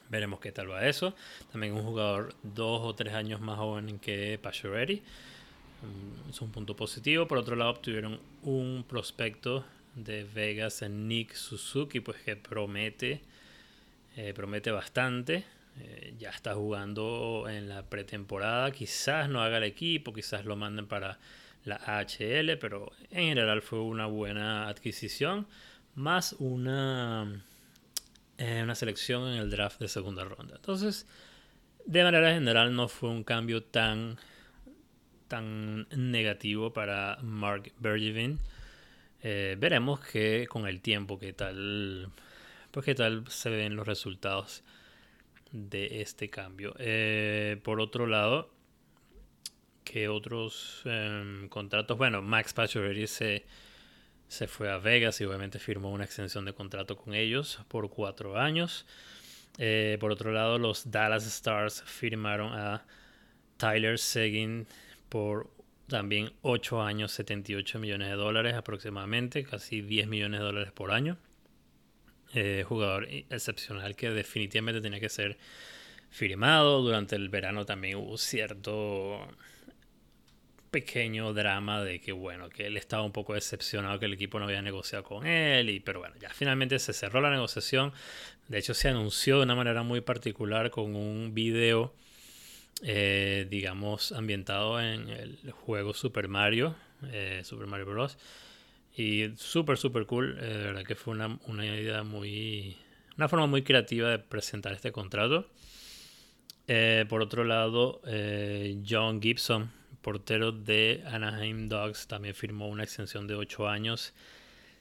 Veremos 0.09 0.41
qué 0.41 0.51
tal 0.51 0.71
va 0.71 0.87
eso. 0.87 1.15
También 1.53 1.73
un 1.73 1.85
jugador 1.85 2.35
dos 2.43 2.81
o 2.83 2.95
tres 2.97 3.15
años 3.15 3.41
más 3.41 3.59
joven 3.59 4.01
que 4.01 4.41
Pacioretty. 4.43 4.97
Mm, 4.97 6.31
es 6.31 6.41
un 6.41 6.51
punto 6.51 6.75
positivo. 6.75 7.29
Por 7.29 7.39
otro 7.39 7.55
lado, 7.55 7.71
obtuvieron 7.71 8.21
un 8.43 8.85
prospecto 8.89 9.65
de 9.95 10.25
Vegas 10.25 10.83
Nick 10.83 11.35
Suzuki, 11.35 12.01
pues 12.01 12.19
que 12.23 12.35
promete, 12.35 13.21
eh, 14.17 14.33
promete 14.35 14.73
bastante. 14.73 15.45
Eh, 15.81 16.15
ya 16.19 16.31
está 16.31 16.55
jugando 16.55 17.47
en 17.49 17.69
la 17.69 17.89
pretemporada. 17.89 18.71
Quizás 18.71 19.29
no 19.29 19.43
haga 19.43 19.59
el 19.59 19.65
equipo, 19.65 20.13
quizás 20.13 20.45
lo 20.45 20.57
manden 20.57 20.87
para 20.87 21.19
la 21.65 21.77
AHL, 21.77 22.59
pero 22.59 22.93
en 23.11 23.29
general 23.29 23.63
fue 23.63 23.81
una 23.81 24.07
buena 24.07 24.69
adquisición. 24.69 25.47
Más 25.95 26.35
una, 26.39 27.43
eh, 28.39 28.61
una 28.63 28.75
selección 28.75 29.29
en 29.29 29.39
el 29.39 29.51
draft 29.51 29.81
de 29.81 29.89
segunda 29.89 30.25
ronda. 30.25 30.57
Entonces, 30.57 31.07
de 31.87 32.05
manera 32.05 32.33
general, 32.35 32.75
no 32.75 32.89
fue 32.89 33.11
un 33.11 33.25
cambio 33.25 33.63
tan, 33.63 34.19
tan 35.29 35.87
negativo 35.91 36.73
para 36.73 37.19
Mark 37.23 37.73
Bergevin. 37.79 38.39
Eh, 39.23 39.57
veremos 39.59 40.01
que 40.01 40.47
con 40.49 40.67
el 40.67 40.81
tiempo, 40.81 41.19
qué 41.19 41.33
tal, 41.33 42.11
pues 42.71 42.87
qué 42.87 42.95
tal 42.95 43.25
se 43.29 43.51
ven 43.51 43.77
los 43.77 43.87
resultados 43.87 44.63
de 45.53 46.01
este 46.01 46.31
cambio. 46.31 46.75
Eh, 46.79 47.61
por 47.63 47.81
otro 47.81 48.07
lado, 48.07 48.51
que 49.85 50.09
otros 50.09 50.83
em, 50.85 51.49
contratos? 51.49 51.99
Bueno, 51.99 52.23
Max 52.23 52.53
Pacioretty 52.53 53.07
se, 53.07 53.45
se 54.29 54.47
fue 54.47 54.71
a 54.71 54.79
Vegas 54.79 55.21
y 55.21 55.25
obviamente 55.25 55.59
firmó 55.59 55.91
una 55.91 56.05
extensión 56.05 56.45
de 56.45 56.53
contrato 56.53 56.97
con 56.97 57.15
ellos 57.15 57.61
por 57.69 57.91
cuatro 57.91 58.39
años. 58.39 58.87
Eh, 59.59 59.99
por 60.01 60.13
otro 60.13 60.33
lado, 60.33 60.59
los 60.59 60.91
Dallas 60.91 61.27
Stars 61.27 61.83
firmaron 61.85 62.53
a 62.53 62.85
Tyler 63.57 63.99
Seguin 63.99 64.67
por 65.09 65.51
también 65.89 66.33
8 66.43 66.83
años, 66.83 67.13
78 67.13 67.79
millones 67.79 68.09
de 68.09 68.15
dólares 68.15 68.55
aproximadamente, 68.55 69.45
casi 69.45 69.83
10 69.83 70.07
millones 70.07 70.41
de 70.41 70.47
dólares 70.47 70.73
por 70.73 70.93
año. 70.93 71.19
Eh, 72.33 72.65
jugador 72.67 73.09
excepcional 73.11 73.97
que 73.97 74.11
definitivamente 74.11 74.81
tenía 74.81 75.01
que 75.01 75.09
ser 75.09 75.37
firmado. 76.11 76.83
Durante 76.83 77.17
el 77.17 77.29
verano 77.29 77.67
también 77.67 77.97
hubo 77.97 78.17
cierto 78.19 79.27
pequeño 80.71 81.33
drama 81.33 81.83
de 81.83 82.01
que 82.01 82.13
bueno, 82.13 82.49
que 82.49 82.67
él 82.67 82.77
estaba 82.77 83.03
un 83.03 83.11
poco 83.11 83.35
decepcionado 83.35 83.99
que 83.99 84.07
el 84.07 84.13
equipo 84.13 84.39
no 84.39 84.45
había 84.45 84.63
negociado 84.63 85.03
con 85.03 85.27
él 85.27 85.69
y 85.71 85.81
pero 85.81 85.99
bueno, 85.99 86.15
ya 86.21 86.31
finalmente 86.31 86.79
se 86.79 86.93
cerró 86.93 87.21
la 87.21 87.31
negociación. 87.31 87.93
De 88.49 88.59
hecho 88.59 88.75
se 88.75 88.89
anunció 88.89 89.39
de 89.39 89.45
una 89.45 89.57
manera 89.57 89.83
muy 89.83 90.01
particular 90.01 90.71
con 90.71 90.95
un 90.95 91.35
video 91.35 91.93
eh, 92.83 93.47
digamos 93.51 94.13
ambientado 94.13 94.81
en 94.81 95.09
el 95.09 95.39
juego 95.51 95.93
Super 95.93 96.29
Mario, 96.29 96.77
eh, 97.11 97.43
Super 97.45 97.67
Mario 97.67 97.87
Bros. 97.87 98.17
Y 98.97 99.31
súper, 99.37 99.79
súper 99.79 100.07
cool. 100.07 100.39
Eh, 100.41 100.47
de 100.47 100.65
verdad 100.65 100.85
que 100.85 100.95
fue 100.95 101.15
una, 101.15 101.39
una 101.47 101.65
idea 101.65 102.03
muy... 102.03 102.77
Una 103.17 103.29
forma 103.29 103.47
muy 103.47 103.63
creativa 103.63 104.09
de 104.09 104.19
presentar 104.19 104.73
este 104.73 104.93
contrato. 104.93 105.51
por 107.09 107.21
otro 107.21 107.45
lado, 107.45 108.01
John 108.89 109.21
Gibson, 109.21 109.71
portero 110.01 110.53
de 110.53 111.03
Anaheim 111.07 111.69
Dogs, 111.69 112.07
también 112.07 112.35
firmó 112.35 112.69
una 112.69 112.85
extensión 112.85 113.27
de 113.27 113.35
8 113.35 113.69
años, 113.69 114.15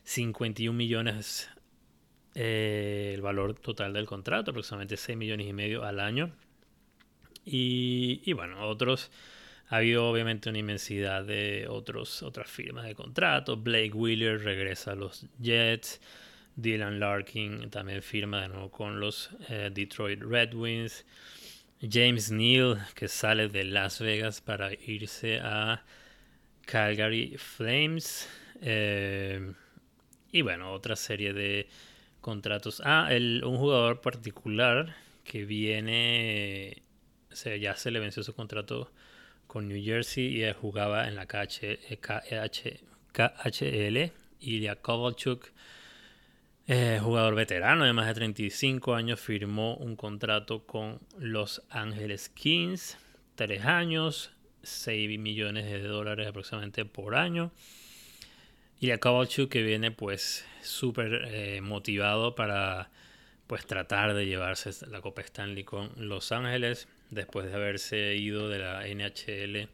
51 0.04 0.78
millones 0.78 1.50
eh, 2.36 3.12
el 3.16 3.22
valor 3.22 3.56
total 3.56 3.94
del 3.94 4.06
contrato, 4.06 4.52
aproximadamente 4.52 4.98
6 4.98 5.18
millones 5.18 5.48
y 5.48 5.54
medio 5.54 5.84
al 5.84 6.00
año. 6.00 6.32
Y, 7.46 8.32
bueno, 8.34 8.68
otros, 8.68 9.12
ha 9.70 9.78
habido 9.78 10.10
obviamente 10.10 10.50
una 10.50 10.58
inmensidad 10.58 11.24
de 11.24 11.68
otros, 11.70 12.24
otras 12.24 12.50
firmas 12.50 12.86
de 12.86 12.96
contrato. 12.96 13.56
Blake 13.56 13.94
Wheeler 13.94 14.44
regresa 14.44 14.92
a 14.92 14.96
los 14.96 15.26
Jets. 15.40 16.02
Dylan 16.56 17.00
Larkin 17.00 17.70
también 17.70 18.02
firma 18.02 18.42
de 18.42 18.50
nuevo 18.50 18.72
con 18.72 19.00
los 19.00 19.30
eh, 19.48 19.70
Detroit 19.72 20.22
Red 20.22 20.56
Wings. 20.56 21.06
James 21.82 22.32
Neal, 22.32 22.86
que 22.96 23.08
sale 23.08 23.48
de 23.48 23.64
Las 23.64 24.02
Vegas 24.02 24.42
para 24.42 24.74
irse 24.74 25.40
a 25.40 25.84
Calgary 26.66 27.38
Flames. 27.38 28.28
Eh, 28.62 29.54
y 30.32 30.42
bueno, 30.42 30.74
otra 30.74 30.96
serie 30.96 31.32
de 31.32 31.70
contratos. 32.22 32.82
Ah, 32.84 33.08
el, 33.12 33.44
un 33.46 33.58
jugador 33.58 34.02
particular 34.02 34.96
que 35.24 35.46
viene, 35.46 36.82
o 37.32 37.36
sea, 37.36 37.56
ya 37.56 37.76
se 37.76 37.92
le 37.92 38.00
venció 38.00 38.24
su 38.24 38.34
contrato 38.34 38.92
con 39.50 39.68
New 39.68 39.84
Jersey 39.84 40.46
y 40.46 40.54
jugaba 40.54 41.08
en 41.08 41.16
la 41.16 41.26
KH, 41.26 42.00
KH, 42.00 42.84
KHL. 43.12 44.12
Ilya 44.42 44.78
Kovalchuk 44.78 45.52
eh, 46.68 47.00
jugador 47.02 47.34
veterano 47.34 47.84
de 47.84 47.94
más 47.94 48.06
de 48.06 48.14
35 48.14 48.94
años, 48.94 49.20
firmó 49.20 49.76
un 49.78 49.96
contrato 49.96 50.68
con 50.68 51.00
Los 51.18 51.64
Ángeles 51.72 52.30
Kings, 52.30 52.96
tres 53.34 53.66
años, 53.66 54.32
6 54.62 55.18
millones 55.18 55.66
de 55.66 55.82
dólares 55.82 56.28
aproximadamente 56.28 56.86
por 56.86 57.16
año. 57.16 57.52
Y 58.80 58.92
a 58.92 59.00
Kovalchuk 59.00 59.50
que 59.50 59.64
viene 59.64 59.90
pues 59.90 60.46
súper 60.62 61.28
eh, 61.30 61.60
motivado 61.62 62.36
para 62.36 62.92
pues 63.48 63.66
tratar 63.66 64.14
de 64.14 64.28
llevarse 64.28 64.70
la 64.92 65.02
Copa 65.02 65.22
Stanley 65.22 65.64
con 65.64 65.90
Los 65.98 66.32
Ángeles 66.32 66.88
después 67.10 67.48
de 67.48 67.54
haberse 67.54 68.16
ido 68.16 68.50
de 68.50 68.60
la 68.60 68.88
NHL 68.88 69.70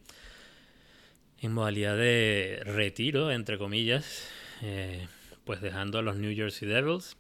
en 1.42 1.54
modalidad 1.54 1.98
de 1.98 2.62
retiro, 2.66 3.32
entre 3.32 3.58
comillas. 3.58 4.30
Eh, 4.62 5.08
pues 5.44 5.62
dejando 5.62 6.00
a 6.00 6.02
los 6.02 6.18
New 6.18 6.36
Jersey 6.36 6.68
Devils. 6.68 7.18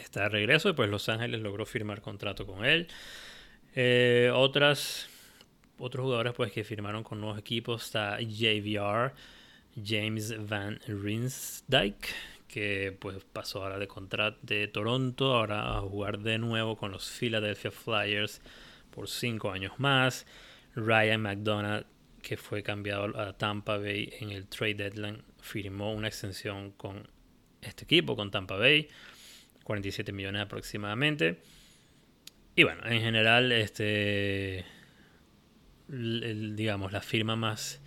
Está 0.00 0.24
de 0.24 0.28
regreso 0.28 0.68
y 0.68 0.72
pues 0.74 0.88
Los 0.90 1.08
Ángeles 1.08 1.40
logró 1.40 1.66
firmar 1.66 2.00
contrato 2.00 2.46
con 2.46 2.64
él. 2.64 2.86
Eh, 3.74 4.30
otras, 4.32 5.08
otros 5.78 6.04
jugadores 6.04 6.34
pues 6.34 6.52
que 6.52 6.64
firmaron 6.64 7.02
con 7.02 7.20
nuevos 7.20 7.38
equipos 7.38 7.84
está 7.84 8.20
JVR, 8.20 9.12
James 9.82 10.48
Van 10.48 10.78
Rinsdijk, 10.86 12.08
que 12.46 12.96
pues 12.98 13.24
pasó 13.32 13.62
ahora 13.62 13.78
de 13.78 13.88
contrato 13.88 14.38
de 14.42 14.68
Toronto, 14.68 15.34
ahora 15.34 15.76
a 15.76 15.80
jugar 15.80 16.18
de 16.18 16.38
nuevo 16.38 16.76
con 16.76 16.92
los 16.92 17.08
Philadelphia 17.10 17.70
Flyers 17.70 18.40
por 18.90 19.08
cinco 19.08 19.50
años 19.50 19.72
más. 19.78 20.26
Ryan 20.74 21.22
McDonough, 21.22 21.86
que 22.22 22.36
fue 22.36 22.62
cambiado 22.62 23.18
a 23.18 23.36
Tampa 23.36 23.78
Bay 23.78 24.12
en 24.20 24.30
el 24.30 24.46
trade 24.46 24.74
deadline 24.74 25.22
firmó 25.40 25.92
una 25.92 26.08
extensión 26.08 26.72
con 26.72 27.08
este 27.62 27.84
equipo, 27.84 28.16
con 28.16 28.30
Tampa 28.30 28.56
Bay, 28.56 28.88
47 29.64 30.12
millones 30.12 30.42
aproximadamente. 30.42 31.40
Y 32.54 32.64
bueno, 32.64 32.82
en 32.86 33.00
general, 33.00 33.52
este, 33.52 34.64
digamos, 35.88 36.92
la 36.92 37.00
firma 37.00 37.36
más 37.36 37.80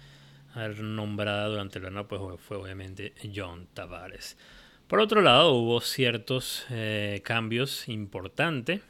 nombrada 0.79 1.47
durante 1.47 1.79
el 1.79 1.83
verano 1.83 2.07
pues, 2.07 2.21
fue 2.41 2.57
obviamente 2.57 3.13
John 3.33 3.67
Tavares. 3.73 4.37
Por 4.87 4.99
otro 4.99 5.21
lado, 5.21 5.53
hubo 5.53 5.79
ciertos 5.79 6.65
eh, 6.69 7.21
cambios 7.23 7.87
importantes, 7.87 8.81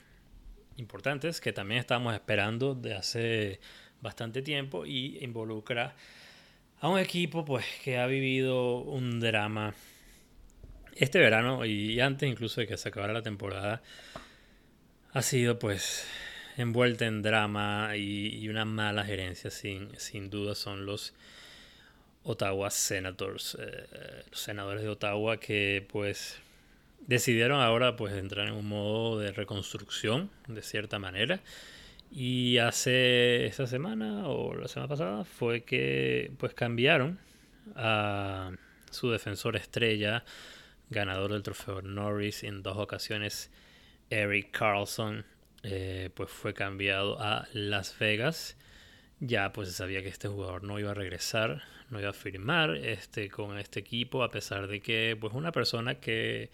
importantes 0.81 1.39
que 1.39 1.53
también 1.53 1.79
estábamos 1.79 2.13
esperando 2.13 2.75
de 2.75 2.95
hace 2.95 3.59
bastante 4.01 4.41
tiempo 4.41 4.85
y 4.85 5.19
involucra 5.21 5.95
a 6.79 6.89
un 6.89 6.99
equipo 6.99 7.45
pues 7.45 7.63
que 7.83 7.99
ha 7.99 8.07
vivido 8.07 8.79
un 8.79 9.19
drama 9.19 9.73
este 10.95 11.19
verano 11.19 11.63
y 11.65 11.99
antes 11.99 12.29
incluso 12.29 12.59
de 12.61 12.67
que 12.67 12.77
se 12.77 12.89
acabara 12.89 13.13
la 13.13 13.21
temporada 13.21 13.81
ha 15.13 15.21
sido 15.21 15.59
pues 15.59 16.05
envuelta 16.57 17.05
en 17.05 17.21
drama 17.21 17.95
y, 17.95 18.47
una 18.49 18.65
mala 18.65 19.05
gerencia 19.05 19.49
sin, 19.51 19.97
sin 19.99 20.29
duda 20.29 20.55
son 20.55 20.85
los 20.85 21.13
Ottawa 22.23 22.69
Senators 22.69 23.57
eh, 23.59 24.23
los 24.29 24.39
senadores 24.39 24.83
de 24.83 24.89
Ottawa 24.89 25.39
que 25.39 25.85
pues 25.87 26.39
decidieron 27.07 27.61
ahora 27.61 27.95
pues 27.95 28.13
entrar 28.13 28.47
en 28.47 28.53
un 28.53 28.67
modo 28.67 29.19
de 29.19 29.31
reconstrucción 29.31 30.29
de 30.47 30.61
cierta 30.61 30.99
manera 30.99 31.41
y 32.11 32.57
hace 32.57 33.45
esta 33.45 33.67
semana 33.67 34.27
o 34.27 34.53
la 34.53 34.67
semana 34.67 34.89
pasada 34.89 35.23
fue 35.23 35.63
que 35.63 36.31
pues 36.37 36.53
cambiaron 36.53 37.19
a 37.75 38.51
su 38.89 39.09
defensor 39.09 39.55
estrella, 39.55 40.25
ganador 40.89 41.31
del 41.31 41.43
trofeo 41.43 41.81
Norris 41.81 42.43
en 42.43 42.63
dos 42.63 42.77
ocasiones, 42.77 43.49
Eric 44.09 44.51
Carlson, 44.51 45.25
eh, 45.63 46.09
pues 46.13 46.29
fue 46.29 46.53
cambiado 46.53 47.21
a 47.21 47.47
Las 47.53 47.97
Vegas. 47.97 48.57
Ya 49.21 49.53
pues 49.53 49.69
se 49.69 49.75
sabía 49.75 50.01
que 50.01 50.09
este 50.09 50.27
jugador 50.27 50.63
no 50.63 50.79
iba 50.79 50.91
a 50.91 50.95
regresar, 50.95 51.63
no 51.89 51.99
iba 51.99 52.09
a 52.09 52.13
firmar 52.13 52.75
este, 52.75 53.29
con 53.29 53.57
este 53.57 53.79
equipo, 53.79 54.23
a 54.23 54.31
pesar 54.31 54.67
de 54.67 54.81
que 54.81 55.15
pues 55.19 55.33
una 55.33 55.51
persona 55.53 55.95
que 55.95 56.49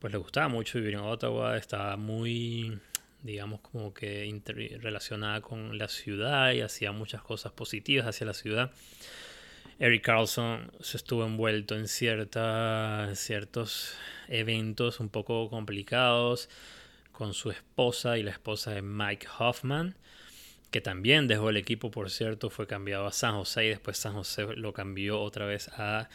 pues 0.00 0.12
le 0.12 0.18
gustaba 0.18 0.48
mucho 0.48 0.78
vivir 0.78 0.94
en 0.94 1.00
Ottawa, 1.00 1.56
estaba 1.56 1.96
muy 1.96 2.78
digamos, 3.26 3.60
como 3.60 3.92
que 3.92 4.40
relacionada 4.80 5.40
con 5.40 5.76
la 5.76 5.88
ciudad 5.88 6.52
y 6.52 6.60
hacía 6.60 6.92
muchas 6.92 7.22
cosas 7.22 7.52
positivas 7.52 8.06
hacia 8.06 8.26
la 8.26 8.34
ciudad. 8.34 8.70
Eric 9.78 10.04
Carlson 10.04 10.72
se 10.80 10.96
estuvo 10.96 11.26
envuelto 11.26 11.74
en 11.76 11.86
cierta, 11.88 13.10
ciertos 13.14 13.94
eventos 14.28 15.00
un 15.00 15.10
poco 15.10 15.50
complicados 15.50 16.48
con 17.12 17.34
su 17.34 17.50
esposa 17.50 18.16
y 18.16 18.22
la 18.22 18.30
esposa 18.30 18.70
de 18.70 18.80
Mike 18.80 19.26
Hoffman, 19.38 19.96
que 20.70 20.80
también 20.80 21.28
dejó 21.28 21.50
el 21.50 21.56
equipo, 21.56 21.90
por 21.90 22.10
cierto, 22.10 22.48
fue 22.48 22.66
cambiado 22.66 23.06
a 23.06 23.12
San 23.12 23.34
José 23.34 23.66
y 23.66 23.68
después 23.70 23.98
San 23.98 24.14
José 24.14 24.46
lo 24.56 24.72
cambió 24.72 25.20
otra 25.20 25.46
vez 25.46 25.68
a 25.68 26.08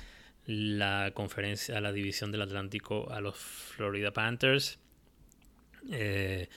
la 0.51 1.11
conferencia, 1.13 1.77
a 1.77 1.81
la 1.81 1.91
división 1.91 2.31
del 2.31 2.41
Atlántico, 2.41 3.11
a 3.11 3.21
los 3.21 3.37
Florida 3.37 4.11
Panthers. 4.11 4.79
Eh, 5.91 6.47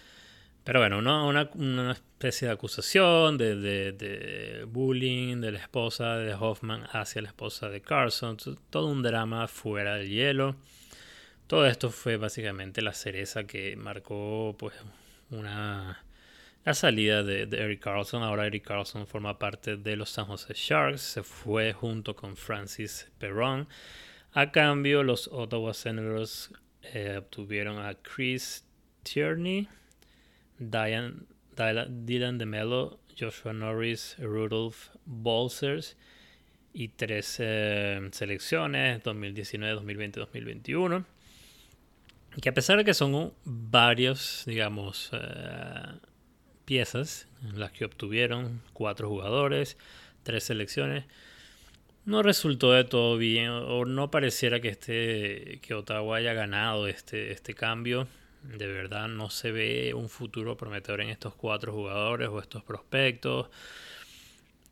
pero 0.64 0.80
bueno, 0.80 0.98
una, 0.98 1.50
una, 1.54 1.92
especie 1.92 2.48
de 2.48 2.54
acusación 2.54 3.36
de, 3.36 3.56
de, 3.56 4.64
bullying 4.66 5.40
de 5.40 5.52
la 5.52 5.58
esposa 5.58 6.16
de 6.16 6.34
Hoffman 6.34 6.84
hacia 6.90 7.22
la 7.22 7.28
esposa 7.28 7.68
de 7.68 7.82
Carson. 7.82 8.36
Todo 8.70 8.86
un 8.86 9.02
drama 9.02 9.46
fuera 9.46 9.96
del 9.96 10.08
hielo. 10.08 10.56
Todo 11.46 11.66
esto 11.66 11.90
fue 11.90 12.16
básicamente 12.16 12.80
la 12.80 12.94
cereza 12.94 13.44
que 13.44 13.76
marcó 13.76 14.56
pues 14.58 14.74
una 15.30 16.03
la 16.64 16.74
salida 16.74 17.22
de, 17.22 17.42
Eric 17.42 17.80
Carlson. 17.80 18.22
Ahora 18.22 18.46
Eric 18.46 18.64
Carlson 18.64 19.06
forma 19.06 19.38
parte 19.38 19.76
de 19.76 19.96
los 19.96 20.10
San 20.10 20.26
Jose 20.26 20.52
Sharks. 20.54 21.00
Se 21.00 21.22
fue 21.22 21.72
junto 21.72 22.16
con 22.16 22.36
Francis 22.36 23.10
Perron. 23.18 23.68
A 24.32 24.50
cambio, 24.50 25.02
los 25.02 25.28
Ottawa 25.28 25.74
Senators 25.74 26.50
eh, 26.82 27.16
obtuvieron 27.18 27.78
a 27.78 27.94
Chris 27.94 28.64
Tierney 29.02 29.68
Diane, 30.58 31.14
Dylan 31.56 32.38
DeMello, 32.38 32.98
Joshua 33.18 33.52
Norris, 33.52 34.16
Rudolph 34.18 34.88
Bolsers 35.04 35.96
y 36.72 36.88
tres 36.88 37.36
eh, 37.38 38.08
selecciones 38.12 39.02
2019, 39.02 39.74
2020, 39.74 40.20
2021 40.20 41.14
que 42.40 42.48
a 42.48 42.54
pesar 42.54 42.76
de 42.76 42.84
que 42.84 42.94
son 42.94 43.32
varios, 43.44 44.42
digamos, 44.46 45.10
eh, 45.12 45.98
piezas, 46.64 47.28
las 47.54 47.72
que 47.72 47.84
obtuvieron 47.84 48.62
cuatro 48.72 49.08
jugadores, 49.08 49.76
tres 50.22 50.44
selecciones. 50.44 51.04
No 52.04 52.22
resultó 52.22 52.72
de 52.72 52.84
todo 52.84 53.16
bien, 53.16 53.48
o 53.50 53.84
no 53.84 54.10
pareciera 54.10 54.60
que, 54.60 54.68
este, 54.68 55.60
que 55.62 55.74
Ottawa 55.74 56.16
haya 56.16 56.34
ganado 56.34 56.86
este, 56.86 57.32
este 57.32 57.54
cambio. 57.54 58.08
De 58.42 58.66
verdad 58.66 59.08
no 59.08 59.30
se 59.30 59.52
ve 59.52 59.94
un 59.94 60.10
futuro 60.10 60.56
prometedor 60.56 61.00
en 61.00 61.08
estos 61.08 61.34
cuatro 61.34 61.72
jugadores 61.72 62.28
o 62.28 62.40
estos 62.40 62.62
prospectos. 62.62 63.48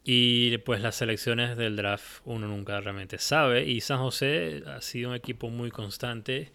Y 0.05 0.59
pues 0.59 0.81
las 0.81 0.97
selecciones 0.97 1.57
del 1.57 1.77
draft 1.77 2.21
uno 2.25 2.49
nunca 2.49 2.81
realmente 2.81 3.19
sabe. 3.19 3.65
Y 3.65 3.81
San 3.81 3.99
José 3.99 4.63
ha 4.67 4.83
sido 4.83 5.11
un 5.11 5.17
equipo 5.17 5.49
muy 5.49 5.71
constante. 5.71 6.53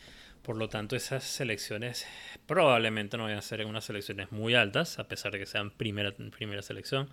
Por 0.48 0.56
lo 0.56 0.70
tanto, 0.70 0.96
esas 0.96 1.26
selecciones 1.26 2.08
probablemente 2.46 3.18
no 3.18 3.24
vayan 3.24 3.40
a 3.40 3.42
ser 3.42 3.66
unas 3.66 3.84
selecciones 3.84 4.32
muy 4.32 4.56
altas, 4.56 4.98
a 4.98 5.06
pesar 5.06 5.34
de 5.34 5.40
que 5.40 5.46
sean 5.46 5.72
primera, 5.72 6.16
primera 6.16 6.62
selección. 6.62 7.10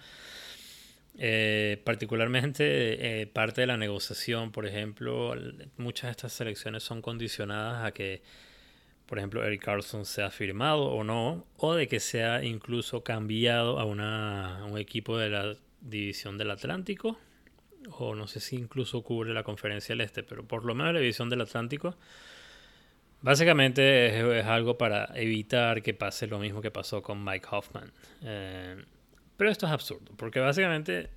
Eh, 1.19 1.83
particularmente 1.85 3.23
eh, 3.23 3.27
parte 3.27 3.63
de 3.63 3.67
la 3.67 3.77
negociación, 3.77 4.53
por 4.53 4.67
ejemplo, 4.67 5.35
muchas 5.79 6.05
de 6.05 6.11
estas 6.13 6.33
selecciones 6.33 6.85
son 6.85 7.03
condicionadas 7.03 7.85
a 7.85 7.91
que, 7.91 8.23
por 9.07 9.19
ejemplo, 9.19 9.45
Eric 9.45 9.65
Carlson 9.65 10.07
sea 10.07 10.31
firmado 10.31 10.85
o 10.85 11.03
no, 11.03 11.45
o 11.57 11.75
de 11.75 11.89
que 11.89 11.99
sea 11.99 12.45
incluso 12.45 13.03
cambiado 13.03 13.81
a, 13.81 13.85
una, 13.85 14.61
a 14.61 14.65
un 14.65 14.79
equipo 14.79 15.19
de 15.19 15.31
la 15.31 15.57
división 15.81 16.39
del 16.39 16.53
Atlántico, 16.53 17.19
o 17.99 18.15
no 18.15 18.29
sé 18.29 18.39
si 18.39 18.55
incluso 18.55 19.03
cubre 19.03 19.35
la 19.35 19.43
conferencia 19.43 19.93
del 19.93 20.03
Este, 20.03 20.23
pero 20.23 20.47
por 20.47 20.65
lo 20.65 20.77
menos 20.77 20.95
la 20.95 21.01
división 21.01 21.29
del 21.31 21.41
Atlántico. 21.41 21.97
Básicamente 23.25 24.39
es, 24.39 24.45
algo 24.45 24.77
para 24.77 25.11
evitar 25.15 25.83
que 25.83 25.95
pase 25.95 26.27
lo 26.27 26.39
mismo 26.39 26.61
que 26.61 26.71
pasó 26.71 27.03
con 27.03 27.25
Mike 27.25 27.47
Hoffman. 27.51 27.91
Eh, 28.23 28.85
pero 29.37 29.51
esto 29.51 29.65
es 29.67 29.73
absurdo, 29.73 30.13
porque 30.17 30.41
básicamente, 30.41 31.09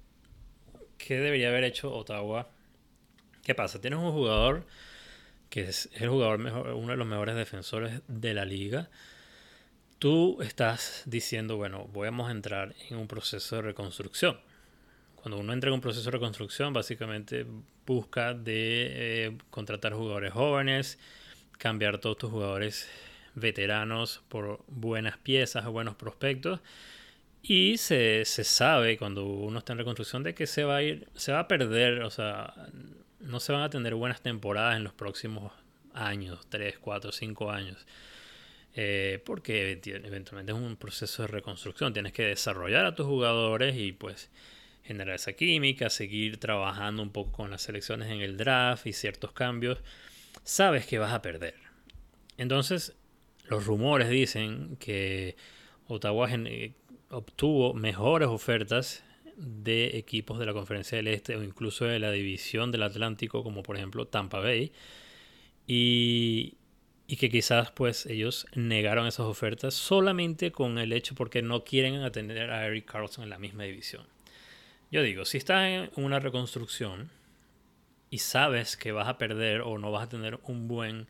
¿qué 0.98 1.20
debería 1.20 1.50
haber 1.50 1.66
hecho 1.66 1.94
Ottawa? 1.94 2.50
¿Qué 3.44 3.54
pasa? 3.54 3.82
Tienes 3.82 4.00
un 4.00 4.12
jugador 4.12 4.66
que 5.50 5.64
es 5.64 5.90
el 5.96 6.08
jugador 6.08 6.40
mejor, 6.40 6.70
uno 6.70 6.92
de 6.92 6.98
los 6.98 7.08
mejores 7.08 7.36
defensores 7.36 8.02
de 8.08 8.34
la 8.34 8.46
liga 8.46 8.90
tú 10.00 10.42
estás 10.42 11.04
diciendo, 11.06 11.58
bueno, 11.58 11.90
vamos 11.94 12.30
a 12.30 12.32
entrar 12.32 12.76
en 12.90 12.98
un 12.98 13.08
proceso 13.08 13.58
de 13.58 13.64
reconstrucción 13.64 14.38
cuando 15.28 15.40
uno 15.42 15.52
entra 15.52 15.68
en 15.68 15.74
un 15.74 15.82
proceso 15.82 16.06
de 16.06 16.12
reconstrucción, 16.12 16.72
básicamente 16.72 17.46
busca 17.86 18.34
de 18.34 19.26
eh, 19.26 19.38
contratar 19.50 19.92
jugadores 19.92 20.32
jóvenes, 20.32 21.00
cambiar 21.58 22.00
todos 22.00 22.18
tus 22.18 22.32
jugadores 22.32 22.90
veteranos 23.36 24.24
por 24.30 24.64
buenas 24.68 25.18
piezas 25.18 25.66
o 25.66 25.72
buenos 25.72 25.96
prospectos. 25.96 26.60
Y 27.42 27.78
se, 27.78 28.26
se, 28.26 28.44
sabe 28.44 28.98
cuando 28.98 29.26
uno 29.26 29.60
está 29.60 29.74
en 29.74 29.80
reconstrucción 29.80 30.24
de 30.24 30.34
que 30.34 30.48
se 30.48 30.64
va 30.64 30.78
a 30.78 30.84
ir, 30.84 31.08
se 31.16 31.32
va 31.32 31.40
a 31.40 31.48
perder, 31.48 32.02
o 32.02 32.10
sea, 32.10 32.54
no 33.20 33.40
se 33.40 33.54
van 33.54 33.62
a 33.62 33.70
tener 33.70 33.96
buenas 33.96 34.22
temporadas 34.22 34.76
en 34.76 34.84
los 34.84 34.94
próximos 34.94 35.52
años, 35.94 36.46
3, 36.50 36.78
4, 36.80 37.12
5 37.12 37.52
años. 37.52 37.86
Eh, 38.80 39.24
porque 39.26 39.80
eventualmente 39.86 40.52
es 40.52 40.58
un 40.58 40.76
proceso 40.76 41.24
de 41.24 41.30
reconstrucción. 41.30 41.94
Tienes 41.94 42.14
que 42.14 42.24
desarrollar 42.24 42.86
a 42.86 42.94
tus 42.94 43.08
jugadores 43.08 43.76
y 43.76 43.92
pues 43.92 44.30
generar 44.84 45.16
esa 45.16 45.34
química, 45.34 45.90
seguir 45.90 46.40
trabajando 46.40 47.02
un 47.02 47.12
poco 47.12 47.32
con 47.32 47.52
las 47.52 47.64
selecciones 47.64 48.12
en 48.12 48.22
el 48.22 48.38
draft 48.38 48.86
y 48.86 48.94
ciertos 48.94 49.32
cambios, 49.32 49.80
sabes 50.48 50.86
que 50.86 50.98
vas 50.98 51.14
a 51.14 51.22
perder. 51.22 51.56
Entonces, 52.38 52.96
los 53.50 53.66
rumores 53.66 54.10
dicen 54.10 54.78
que 54.78 55.36
Ottawa 55.88 56.30
obtuvo 57.10 57.74
mejores 57.74 58.30
ofertas 58.30 59.04
de 59.36 59.98
equipos 59.98 60.40
de 60.40 60.46
la 60.46 60.54
Conferencia 60.54 60.96
del 60.96 61.08
Este 61.10 61.36
o 61.36 61.44
incluso 61.44 61.86
de 61.86 62.00
la 62.00 62.12
División 62.12 62.72
del 62.72 62.84
Atlántico, 62.84 63.44
como 63.44 63.62
por 63.62 63.76
ejemplo 63.76 64.08
Tampa 64.08 64.40
Bay, 64.40 64.72
y, 65.68 66.56
y 67.08 67.18
que 67.18 67.30
quizás 67.30 67.72
pues 67.72 68.06
ellos 68.06 68.48
negaron 68.56 69.06
esas 69.06 69.26
ofertas 69.26 69.74
solamente 69.74 70.54
con 70.54 70.78
el 70.78 70.94
hecho 70.94 71.14
porque 71.14 71.42
no 71.42 71.66
quieren 71.66 71.96
atender 72.04 72.52
a 72.52 72.66
Eric 72.66 72.86
Carlson 72.86 73.26
en 73.26 73.30
la 73.30 73.38
misma 73.38 73.64
división. 73.64 74.06
Yo 74.92 75.04
digo, 75.04 75.26
si 75.26 75.38
estás 75.38 75.68
en 75.68 75.90
una 75.96 76.20
reconstrucción 76.20 77.12
y 78.10 78.20
sabes 78.20 78.78
que 78.78 78.92
vas 78.92 79.08
a 79.08 79.18
perder 79.18 79.62
o 79.62 79.78
no 79.78 79.92
vas 79.92 80.06
a 80.06 80.10
tener 80.10 80.40
un 80.44 80.68
buen 80.68 81.08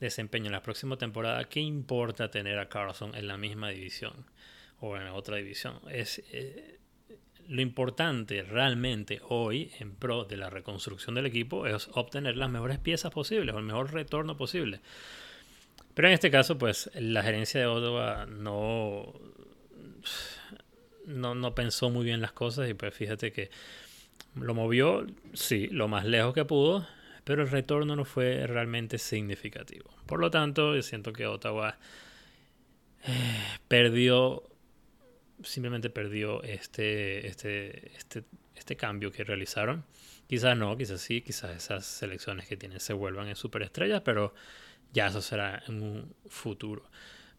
desempeño 0.00 0.46
en 0.46 0.52
la 0.52 0.62
próxima 0.62 0.96
temporada, 0.96 1.44
¿qué 1.48 1.60
importa 1.60 2.30
tener 2.30 2.58
a 2.58 2.68
Carlson 2.68 3.14
en 3.14 3.26
la 3.28 3.36
misma 3.36 3.70
división 3.70 4.26
o 4.80 4.96
en 4.96 5.08
otra 5.08 5.36
división? 5.36 5.80
Es 5.90 6.22
eh, 6.32 6.78
lo 7.48 7.62
importante 7.62 8.42
realmente 8.42 9.20
hoy 9.28 9.72
en 9.78 9.94
pro 9.94 10.24
de 10.24 10.36
la 10.36 10.50
reconstrucción 10.50 11.14
del 11.14 11.26
equipo 11.26 11.66
es 11.66 11.88
obtener 11.94 12.36
las 12.36 12.50
mejores 12.50 12.78
piezas 12.78 13.12
posibles 13.12 13.54
o 13.54 13.58
el 13.58 13.64
mejor 13.64 13.92
retorno 13.92 14.36
posible. 14.36 14.80
Pero 15.94 16.08
en 16.08 16.14
este 16.14 16.30
caso, 16.30 16.58
pues 16.58 16.90
la 16.94 17.22
gerencia 17.22 17.60
de 17.60 17.66
Ottawa 17.66 18.26
no 18.26 19.14
no, 21.06 21.34
no 21.34 21.54
pensó 21.54 21.88
muy 21.88 22.04
bien 22.04 22.20
las 22.20 22.32
cosas 22.32 22.68
y 22.68 22.74
pues 22.74 22.94
fíjate 22.94 23.32
que 23.32 23.50
lo 24.36 24.54
movió, 24.54 25.06
sí, 25.32 25.68
lo 25.68 25.88
más 25.88 26.04
lejos 26.04 26.34
que 26.34 26.44
pudo, 26.44 26.86
pero 27.24 27.42
el 27.42 27.50
retorno 27.50 27.96
no 27.96 28.04
fue 28.04 28.46
realmente 28.46 28.98
significativo. 28.98 29.90
Por 30.06 30.20
lo 30.20 30.30
tanto, 30.30 30.74
yo 30.74 30.82
siento 30.82 31.12
que 31.12 31.26
Ottawa 31.26 31.76
eh, 33.04 33.58
perdió, 33.68 34.42
simplemente 35.42 35.90
perdió 35.90 36.42
este, 36.42 37.26
este, 37.26 37.96
este, 37.96 38.24
este 38.54 38.76
cambio 38.76 39.10
que 39.10 39.24
realizaron. 39.24 39.84
Quizás 40.28 40.56
no, 40.56 40.76
quizás 40.76 41.00
sí, 41.00 41.22
quizás 41.22 41.56
esas 41.56 41.86
selecciones 41.86 42.46
que 42.46 42.56
tienen 42.56 42.80
se 42.80 42.92
vuelvan 42.92 43.28
en 43.28 43.36
superestrellas, 43.36 44.02
pero 44.02 44.34
ya 44.92 45.06
eso 45.06 45.22
será 45.22 45.62
en 45.68 45.82
un 45.82 46.14
futuro. 46.28 46.84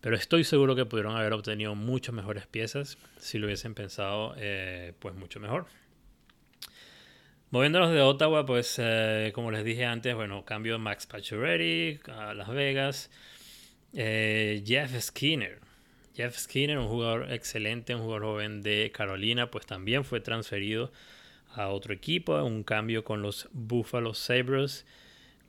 Pero 0.02 0.16
estoy 0.16 0.44
seguro 0.44 0.76
que 0.76 0.86
pudieron 0.86 1.16
haber 1.16 1.34
obtenido 1.34 1.76
muchas 1.76 2.14
mejores 2.14 2.48
piezas 2.48 2.98
si 3.20 3.40
lo 3.40 3.48
hubiesen 3.48 3.74
pensado 3.74 4.36
eh, 4.38 4.94
pues 5.00 5.16
mucho 5.16 5.40
mejor. 5.40 5.66
Moviéndonos 7.50 7.94
de 7.94 8.02
Ottawa, 8.02 8.46
pues 8.46 8.76
eh, 8.78 9.32
como 9.34 9.52
les 9.52 9.64
dije 9.64 9.86
antes, 9.86 10.14
bueno, 10.14 10.44
cambio 10.44 10.78
Max 10.80 11.08
Pacioretty 11.08 11.98
a 12.12 12.34
Las 12.34 12.50
Vegas. 12.50 13.10
Eh, 13.94 14.64
Jeff 14.66 14.92
Skinner. 15.00 15.62
Jeff 16.14 16.38
Skinner, 16.38 16.78
un 16.78 16.90
jugador 16.90 17.32
excelente, 17.32 17.96
un 17.96 18.02
jugador 18.02 18.24
joven 18.24 18.62
de 18.64 18.92
Carolina, 18.94 19.50
pues 19.50 19.66
también 19.66 20.04
fue 20.04 20.20
transferido 20.20 20.92
a 21.54 21.70
otro 21.70 21.94
equipo, 21.94 22.36
un 22.44 22.64
cambio 22.64 23.06
con 23.06 23.22
los 23.22 23.48
Buffalo 23.54 24.14
Sabres 24.14 24.86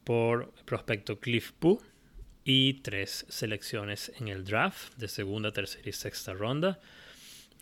por 0.05 0.53
prospecto 0.67 1.19
Cliff 1.19 1.51
Pooh 1.59 1.83
y 2.45 2.75
tres 2.75 3.27
selecciones 3.29 4.13
en 4.21 4.29
el 4.29 4.45
draft 4.45 4.95
de 4.95 5.09
segunda, 5.09 5.53
tercera 5.53 5.89
y 5.89 5.93
sexta 5.93 6.33
ronda. 6.33 6.79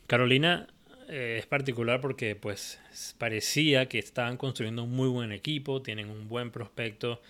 Carolina 0.07 0.67
eh, 1.09 1.37
es 1.39 1.47
particular 1.47 2.01
porque 2.01 2.37
pues 2.37 2.81
parecía 3.19 3.87
que 3.87 3.99
estaban 3.99 4.37
construyendo 4.37 4.85
un 4.85 4.93
muy 4.93 5.09
buen 5.09 5.33
equipo, 5.33 5.83
tienen 5.83 6.11
un 6.11 6.29
buen 6.29 6.51
prospecto 6.51 7.21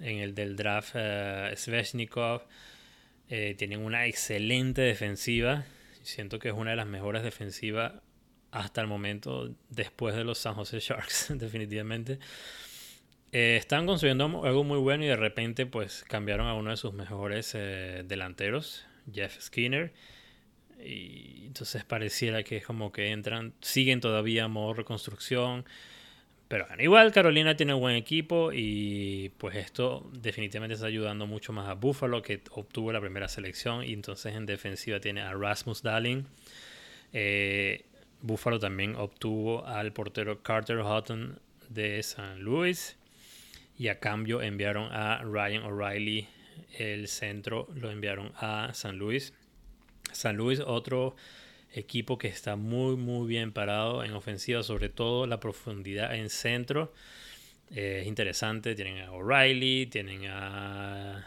en 0.00 0.18
el 0.18 0.34
del 0.34 0.56
draft 0.56 0.94
uh, 0.94 1.56
Sveshnikov, 1.56 2.42
eh, 3.28 3.54
tienen 3.56 3.84
una 3.84 4.06
excelente 4.06 4.82
defensiva, 4.82 5.64
siento 6.02 6.38
que 6.38 6.48
es 6.48 6.54
una 6.54 6.70
de 6.70 6.76
las 6.76 6.86
mejores 6.86 7.22
defensivas 7.22 7.94
hasta 8.52 8.80
el 8.80 8.86
momento 8.86 9.54
después 9.68 10.14
de 10.14 10.24
los 10.24 10.38
San 10.38 10.54
Jose 10.54 10.78
Sharks 10.80 11.28
definitivamente. 11.38 12.18
Eh, 13.32 13.56
estaban 13.56 13.86
construyendo 13.86 14.44
algo 14.44 14.64
muy 14.64 14.78
bueno 14.78 15.04
y 15.04 15.08
de 15.08 15.16
repente 15.16 15.66
pues 15.66 16.04
cambiaron 16.08 16.46
a 16.46 16.54
uno 16.54 16.70
de 16.70 16.76
sus 16.76 16.92
mejores 16.94 17.52
eh, 17.54 18.04
delanteros, 18.06 18.86
Jeff 19.12 19.40
Skinner. 19.40 19.92
Y 20.84 21.44
entonces 21.46 21.84
pareciera 21.84 22.42
que 22.42 22.58
es 22.58 22.66
como 22.66 22.92
que 22.92 23.10
entran, 23.10 23.54
siguen 23.60 24.00
todavía 24.00 24.48
modo 24.48 24.74
reconstrucción. 24.74 25.64
Pero 26.48 26.66
igual 26.78 27.12
Carolina 27.12 27.56
tiene 27.56 27.74
un 27.74 27.80
buen 27.80 27.96
equipo 27.96 28.52
y 28.52 29.32
pues 29.38 29.56
esto 29.56 30.08
definitivamente 30.12 30.74
está 30.74 30.86
ayudando 30.86 31.26
mucho 31.26 31.52
más 31.52 31.68
a 31.68 31.74
Buffalo 31.74 32.22
que 32.22 32.40
obtuvo 32.52 32.92
la 32.92 33.00
primera 33.00 33.26
selección 33.26 33.82
y 33.84 33.92
entonces 33.92 34.34
en 34.34 34.46
defensiva 34.46 35.00
tiene 35.00 35.22
a 35.22 35.32
Rasmus 35.32 35.82
Dalling. 35.82 36.24
Eh, 37.12 37.84
Buffalo 38.22 38.60
también 38.60 38.94
obtuvo 38.94 39.66
al 39.66 39.92
portero 39.92 40.42
Carter 40.42 40.82
Houghton 40.82 41.40
de 41.68 42.02
San 42.04 42.40
Luis 42.42 42.96
y 43.76 43.88
a 43.88 43.98
cambio 43.98 44.40
enviaron 44.40 44.92
a 44.92 45.22
Ryan 45.24 45.64
O'Reilly 45.64 46.28
el 46.78 47.08
centro, 47.08 47.68
lo 47.74 47.90
enviaron 47.90 48.32
a 48.36 48.70
San 48.72 48.98
Luis. 48.98 49.32
San 50.12 50.36
Luis, 50.36 50.60
otro 50.60 51.16
equipo 51.72 52.16
que 52.18 52.28
está 52.28 52.56
muy 52.56 52.96
muy 52.96 53.26
bien 53.26 53.52
parado 53.52 54.02
en 54.04 54.12
ofensiva, 54.12 54.62
sobre 54.62 54.88
todo 54.88 55.26
la 55.26 55.40
profundidad 55.40 56.14
en 56.14 56.30
centro. 56.30 56.92
Eh, 57.70 57.98
es 58.02 58.06
interesante, 58.06 58.74
tienen 58.74 58.98
a 58.98 59.12
O'Reilly, 59.12 59.86
tienen 59.86 60.26
a... 60.26 61.26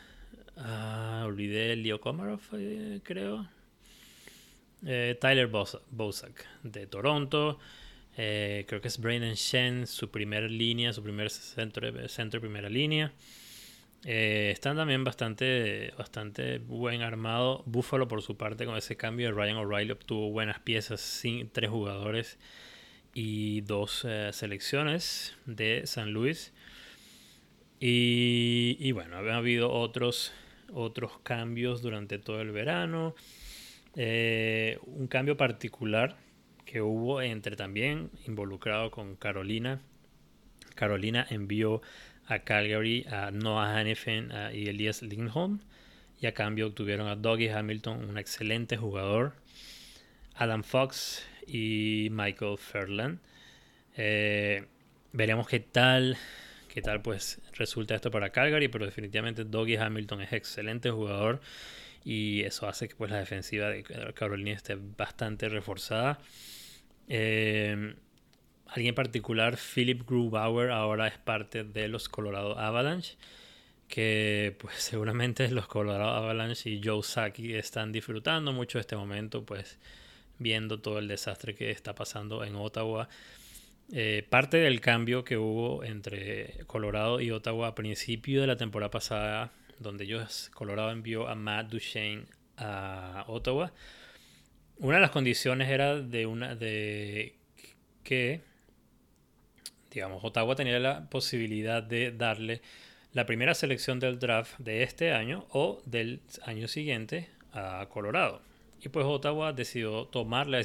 a 0.57 1.23
olvidé 1.25 1.75
Leo 1.75 1.99
Komarov, 1.99 2.41
eh, 2.53 2.99
creo. 3.03 3.47
Tyler 4.81 5.47
Bosak 5.91 6.45
de 6.63 6.87
Toronto. 6.87 7.59
Eh, 8.21 8.65
creo 8.67 8.81
que 8.81 8.89
es 8.89 8.99
Brandon 8.99 9.33
Shen, 9.33 9.87
su 9.87 10.09
primera 10.09 10.45
línea, 10.47 10.91
su 10.91 11.01
primer 11.01 11.29
centro, 11.29 12.09
centro 12.09 12.41
primera 12.41 12.67
línea. 12.67 13.13
Eh, 14.05 14.51
están 14.53 14.77
también 14.77 15.03
bastante, 15.03 15.93
bastante 15.97 16.59
buen 16.59 17.01
armado. 17.01 17.63
Buffalo, 17.65 18.07
por 18.07 18.21
su 18.21 18.37
parte, 18.37 18.65
con 18.65 18.77
ese 18.77 18.95
cambio 18.95 19.27
de 19.27 19.33
Ryan 19.33 19.57
O'Reilly, 19.57 19.91
obtuvo 19.91 20.31
buenas 20.31 20.59
piezas, 20.59 21.01
sin, 21.01 21.49
tres 21.49 21.69
jugadores 21.69 22.37
y 23.13 23.61
dos 23.61 24.05
selecciones 24.31 25.35
de 25.45 25.85
San 25.85 26.11
Luis. 26.13 26.53
Y, 27.79 28.77
y, 28.79 28.91
bueno, 28.91 29.17
ha 29.17 29.35
habido 29.35 29.71
otros, 29.71 30.33
otros 30.73 31.19
cambios 31.23 31.81
durante 31.81 32.19
todo 32.19 32.41
el 32.41 32.51
verano. 32.51 33.15
Eh, 33.95 34.79
un 34.85 35.07
cambio 35.07 35.37
particular 35.37 36.17
que 36.65 36.81
hubo 36.81 37.21
entre 37.21 37.55
también 37.55 38.11
involucrado 38.27 38.91
con 38.91 39.15
Carolina. 39.15 39.81
Carolina 40.75 41.25
envió 41.29 41.81
a 42.29 42.39
Calgary 42.39 43.05
a 43.11 43.31
Noah 43.31 43.75
Hannifin 43.75 44.31
y 44.53 44.69
Elias 44.69 45.01
Lindholm 45.01 45.59
y 46.21 46.27
a 46.27 46.33
cambio 46.33 46.67
obtuvieron 46.67 47.07
a 47.07 47.15
Dougie 47.15 47.51
Hamilton, 47.51 48.09
un 48.09 48.17
excelente 48.17 48.77
jugador, 48.77 49.33
Adam 50.35 50.63
Fox 50.63 51.25
y 51.47 52.09
Michael 52.11 52.57
Ferland. 52.57 53.19
Eh, 53.95 54.65
veremos 55.11 55.47
qué 55.47 55.59
tal, 55.59 56.17
qué 56.73 56.81
tal 56.81 57.01
pues 57.01 57.39
resulta 57.53 57.95
esto 57.95 58.11
para 58.11 58.31
Calgary, 58.31 58.67
pero 58.67 58.85
definitivamente 58.85 59.43
Dougie 59.45 59.79
Hamilton 59.79 60.21
es 60.21 60.33
excelente 60.33 60.91
jugador 60.91 61.41
y 62.03 62.43
eso 62.43 62.67
hace 62.67 62.87
que 62.87 62.95
pues 62.95 63.11
la 63.11 63.17
defensiva 63.17 63.69
de 63.69 63.83
Carolina 64.13 64.51
esté 64.51 64.75
bastante 64.75 65.49
reforzada. 65.49 66.19
Eh, 67.07 67.95
alguien 68.73 68.95
particular, 68.95 69.57
Philip 69.57 70.03
Grubauer, 70.07 70.71
ahora 70.71 71.07
es 71.07 71.17
parte 71.17 71.63
de 71.63 71.87
los 71.87 72.09
Colorado 72.09 72.57
Avalanche, 72.57 73.17
que 73.87 74.55
pues 74.59 74.75
seguramente 74.77 75.49
los 75.49 75.67
Colorado 75.67 76.11
Avalanche 76.11 76.69
y 76.69 76.81
Joe 76.83 77.03
Saki 77.03 77.55
están 77.55 77.91
disfrutando 77.91 78.53
mucho 78.53 78.77
de 78.77 78.81
este 78.81 78.95
momento, 78.95 79.45
pues 79.45 79.79
viendo 80.37 80.79
todo 80.79 80.99
el 80.99 81.07
desastre 81.07 81.55
que 81.55 81.71
está 81.71 81.95
pasando 81.95 82.43
en 82.43 82.55
Ottawa. 82.55 83.09
Eh, 83.91 84.25
parte 84.29 84.57
del 84.57 84.81
cambio 84.81 85.23
que 85.23 85.37
hubo 85.37 85.83
entre 85.83 86.59
Colorado 86.67 87.19
y 87.21 87.31
Ottawa 87.31 87.69
a 87.69 87.75
principio 87.75 88.41
de 88.41 88.47
la 88.47 88.55
temporada 88.55 88.91
pasada 88.91 89.51
donde 89.79 90.03
ellos, 90.03 90.51
Colorado 90.53 90.91
envió 90.91 91.27
a 91.27 91.35
Matt 91.35 91.69
Duchesne 91.69 92.25
a 92.57 93.25
Ottawa. 93.27 93.71
Una 94.77 94.95
de 94.95 95.01
las 95.01 95.11
condiciones 95.11 95.69
era 95.69 95.99
de 95.99 96.25
una 96.25 96.55
de 96.55 97.35
que 98.03 98.41
digamos 99.91 100.23
Ottawa 100.23 100.55
tenía 100.55 100.79
la 100.79 101.09
posibilidad 101.09 101.81
de 101.83 102.11
darle 102.11 102.61
la 103.13 103.25
primera 103.25 103.53
selección 103.55 103.99
del 103.99 104.19
draft 104.19 104.57
de 104.59 104.83
este 104.83 105.13
año 105.13 105.45
o 105.51 105.81
del 105.85 106.21
año 106.43 106.67
siguiente 106.67 107.29
a 107.53 107.87
Colorado. 107.89 108.41
Y 108.81 108.89
pues 108.89 109.05
Ottawa 109.05 109.51
decidió 109.51 110.05
tomar 110.05 110.47
la, 110.47 110.59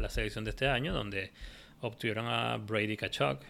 la, 0.00 0.10
selección 0.10 0.44
de 0.44 0.50
este 0.50 0.68
año, 0.68 0.92
donde 0.92 1.30
obtuvieron 1.80 2.26
a 2.26 2.56
Brady 2.58 2.96
Kachuk, 2.96 3.40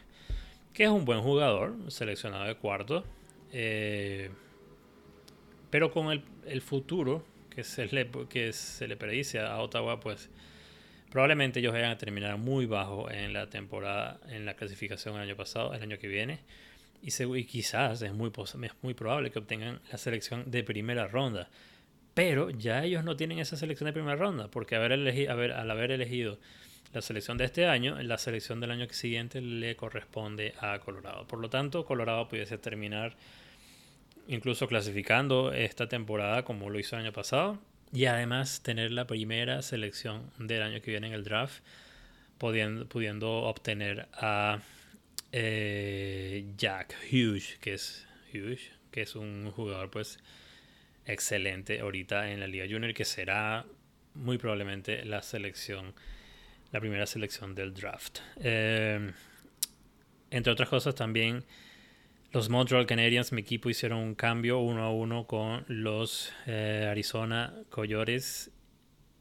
que 0.72 0.84
es 0.84 0.90
un 0.90 1.04
buen 1.04 1.20
jugador, 1.20 1.74
seleccionado 1.88 2.44
de 2.44 2.54
cuarto. 2.54 3.04
Eh, 3.52 4.30
pero 5.70 5.90
con 5.90 6.12
el, 6.12 6.22
el 6.46 6.62
futuro 6.62 7.24
que 7.50 7.64
se, 7.64 7.86
le, 7.86 8.08
que 8.28 8.52
se 8.52 8.86
le 8.86 8.96
predice 8.96 9.40
a 9.40 9.58
Ottawa, 9.58 9.98
pues 9.98 10.30
probablemente 11.10 11.60
ellos 11.60 11.72
vayan 11.72 11.90
a 11.90 11.98
terminar 11.98 12.36
muy 12.38 12.66
bajo 12.66 13.10
en 13.10 13.32
la 13.32 13.48
temporada, 13.48 14.20
en 14.28 14.44
la 14.44 14.54
clasificación 14.54 15.16
el 15.16 15.22
año 15.22 15.36
pasado, 15.36 15.74
el 15.74 15.82
año 15.82 15.98
que 15.98 16.08
viene. 16.08 16.40
Y, 17.02 17.10
y 17.22 17.44
quizás 17.44 18.02
es 18.02 18.12
muy, 18.12 18.30
es 18.30 18.72
muy 18.82 18.94
probable 18.94 19.30
que 19.30 19.38
obtengan 19.38 19.80
la 19.90 19.98
selección 19.98 20.50
de 20.50 20.62
primera 20.64 21.06
ronda. 21.06 21.48
Pero 22.14 22.50
ya 22.50 22.84
ellos 22.84 23.04
no 23.04 23.16
tienen 23.16 23.38
esa 23.38 23.56
selección 23.56 23.86
de 23.86 23.92
primera 23.92 24.16
ronda, 24.16 24.48
porque 24.48 24.74
haber 24.74 24.92
elegido, 24.92 25.32
haber, 25.32 25.52
al 25.52 25.70
haber 25.70 25.92
elegido 25.92 26.38
la 26.92 27.00
selección 27.00 27.38
de 27.38 27.44
este 27.44 27.66
año, 27.66 28.02
la 28.02 28.18
selección 28.18 28.60
del 28.60 28.72
año 28.72 28.88
siguiente 28.90 29.40
le 29.40 29.76
corresponde 29.76 30.54
a 30.60 30.78
Colorado. 30.80 31.26
Por 31.28 31.38
lo 31.38 31.48
tanto, 31.48 31.84
Colorado 31.84 32.28
pudiese 32.28 32.58
terminar 32.58 33.14
incluso 34.26 34.66
clasificando 34.66 35.52
esta 35.52 35.88
temporada 35.88 36.44
como 36.44 36.70
lo 36.70 36.78
hizo 36.78 36.96
el 36.96 37.02
año 37.02 37.12
pasado 37.12 37.58
y 37.92 38.06
además 38.06 38.62
tener 38.62 38.90
la 38.90 39.06
primera 39.06 39.62
selección 39.62 40.30
del 40.38 40.62
año 40.62 40.80
que 40.80 40.90
viene 40.90 41.08
en 41.08 41.14
el 41.14 41.24
draft, 41.24 41.62
pudiendo, 42.38 42.88
pudiendo 42.88 43.30
obtener 43.42 44.08
a 44.14 44.60
eh, 45.32 46.46
Jack 46.56 46.94
Hughes, 47.10 47.58
que 47.60 47.74
es 47.74 48.04
que 48.90 49.02
es 49.02 49.16
un 49.16 49.50
jugador 49.50 49.90
pues 49.90 50.18
excelente 51.06 51.80
ahorita 51.80 52.30
en 52.30 52.40
la 52.40 52.46
Liga 52.46 52.66
Junior, 52.68 52.92
que 52.92 53.04
será 53.04 53.64
muy 54.14 54.38
probablemente 54.38 55.04
la 55.04 55.22
selección, 55.22 55.94
la 56.72 56.80
primera 56.80 57.06
selección 57.06 57.54
del 57.54 57.72
draft. 57.72 58.18
Eh, 58.40 59.12
entre 60.30 60.52
otras 60.52 60.68
cosas 60.68 60.94
también 60.94 61.44
los 62.30 62.50
Montreal 62.50 62.86
Canadiens, 62.86 63.32
mi 63.32 63.40
equipo, 63.40 63.70
hicieron 63.70 64.00
un 64.00 64.14
cambio 64.14 64.58
uno 64.58 64.82
a 64.82 64.92
uno 64.92 65.26
con 65.26 65.64
los 65.68 66.32
eh, 66.46 66.86
Arizona 66.90 67.54
Coyotes, 67.70 68.50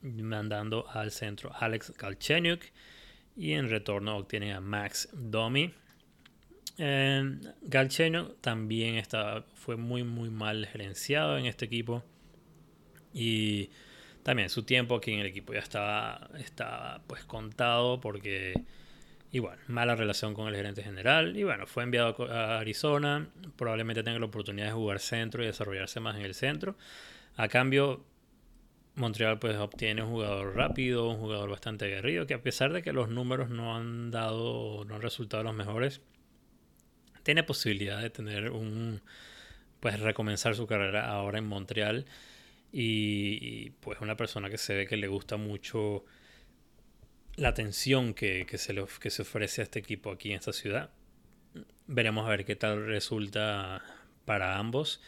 mandando 0.02 0.88
al 0.90 1.12
centro 1.12 1.52
Alex 1.58 1.94
Galchenyuk 1.98 2.62
y 3.36 3.54
en 3.54 3.70
retorno 3.70 4.18
obtienen 4.18 4.52
a 4.52 4.60
Max 4.60 5.10
Domi. 5.14 5.74
Eh, 6.78 7.40
Galchenyuk 7.62 8.42
también 8.42 8.96
está, 8.96 9.46
fue 9.56 9.78
muy 9.78 10.04
muy 10.04 10.30
mal 10.30 10.68
gerenciado 10.68 11.38
en 11.38 11.46
este 11.46 11.66
equipo 11.66 12.04
y 13.14 13.70
también 14.22 14.50
su 14.50 14.64
tiempo 14.64 14.96
aquí 14.96 15.14
en 15.14 15.22
el 15.22 15.28
equipo 15.28 15.54
ya 15.54 15.60
estaba, 15.60 16.30
estaba 16.38 17.02
pues 17.08 17.24
contado 17.24 18.02
porque 18.02 18.54
y 19.32 19.40
bueno, 19.40 19.62
mala 19.68 19.96
relación 19.96 20.34
con 20.34 20.48
el 20.48 20.56
gerente 20.56 20.84
general. 20.84 21.36
Y 21.36 21.44
bueno, 21.44 21.68
fue 21.68 21.84
enviado 21.84 22.16
a 22.32 22.60
Arizona. 22.60 23.28
Probablemente 23.56 24.04
tenga 24.04 24.20
la 24.20 24.26
oportunidad 24.26 24.68
de 24.68 24.74
jugar 24.74 25.00
centro 25.00 25.44
y 25.44 25.48
desarrollarse 25.48 26.00
más 26.00 26.16
en 26.16 26.22
el 26.24 26.34
centro. 26.34 26.78
A 27.36 27.48
cambio, 27.50 28.06
Montreal 28.96 29.38
pues 29.40 29.58
obtiene 29.58 30.02
un 30.02 30.10
jugador 30.10 30.56
rápido, 30.56 31.10
un 31.10 31.18
jugador 31.18 31.50
bastante 31.50 31.86
aguerrido, 31.86 32.26
que 32.26 32.34
a 32.34 32.42
pesar 32.42 32.72
de 32.72 32.82
que 32.82 32.94
los 32.94 33.10
números 33.10 33.50
no 33.50 33.76
han 33.76 34.12
dado, 34.12 34.86
no 34.86 34.96
han 34.96 35.02
resultado 35.02 35.44
los 35.44 35.54
mejores, 35.54 36.02
tiene 37.24 37.44
posibilidad 37.44 38.02
de 38.02 38.10
tener 38.10 38.52
un, 38.52 39.02
pues 39.82 40.00
recomenzar 40.00 40.56
su 40.56 40.68
carrera 40.68 41.10
ahora 41.10 41.38
en 41.40 41.46
Montreal. 41.46 42.06
Y, 42.72 43.40
y 43.42 43.70
pues 43.82 44.00
una 44.02 44.18
persona 44.18 44.50
que 44.50 44.58
se 44.58 44.76
ve 44.76 44.88
que 44.88 44.98
le 44.98 45.08
gusta 45.08 45.38
mucho 45.38 46.06
la 47.38 47.50
atención 47.50 48.14
que, 48.14 48.46
se 48.58 48.74
le, 48.74 48.84
que 49.00 49.10
se 49.10 49.22
ofrece 49.22 49.62
a 49.62 49.64
este 49.64 49.80
equipo 49.80 50.12
aquí 50.12 50.32
en 50.32 50.40
esta 50.40 50.52
ciudad. 50.52 50.90
Veremos 51.86 52.26
a 52.26 52.30
ver 52.30 52.46
qué 52.46 52.56
tal 52.56 52.86
resulta 52.88 53.82
para 54.26 54.58
ambos. 54.58 55.02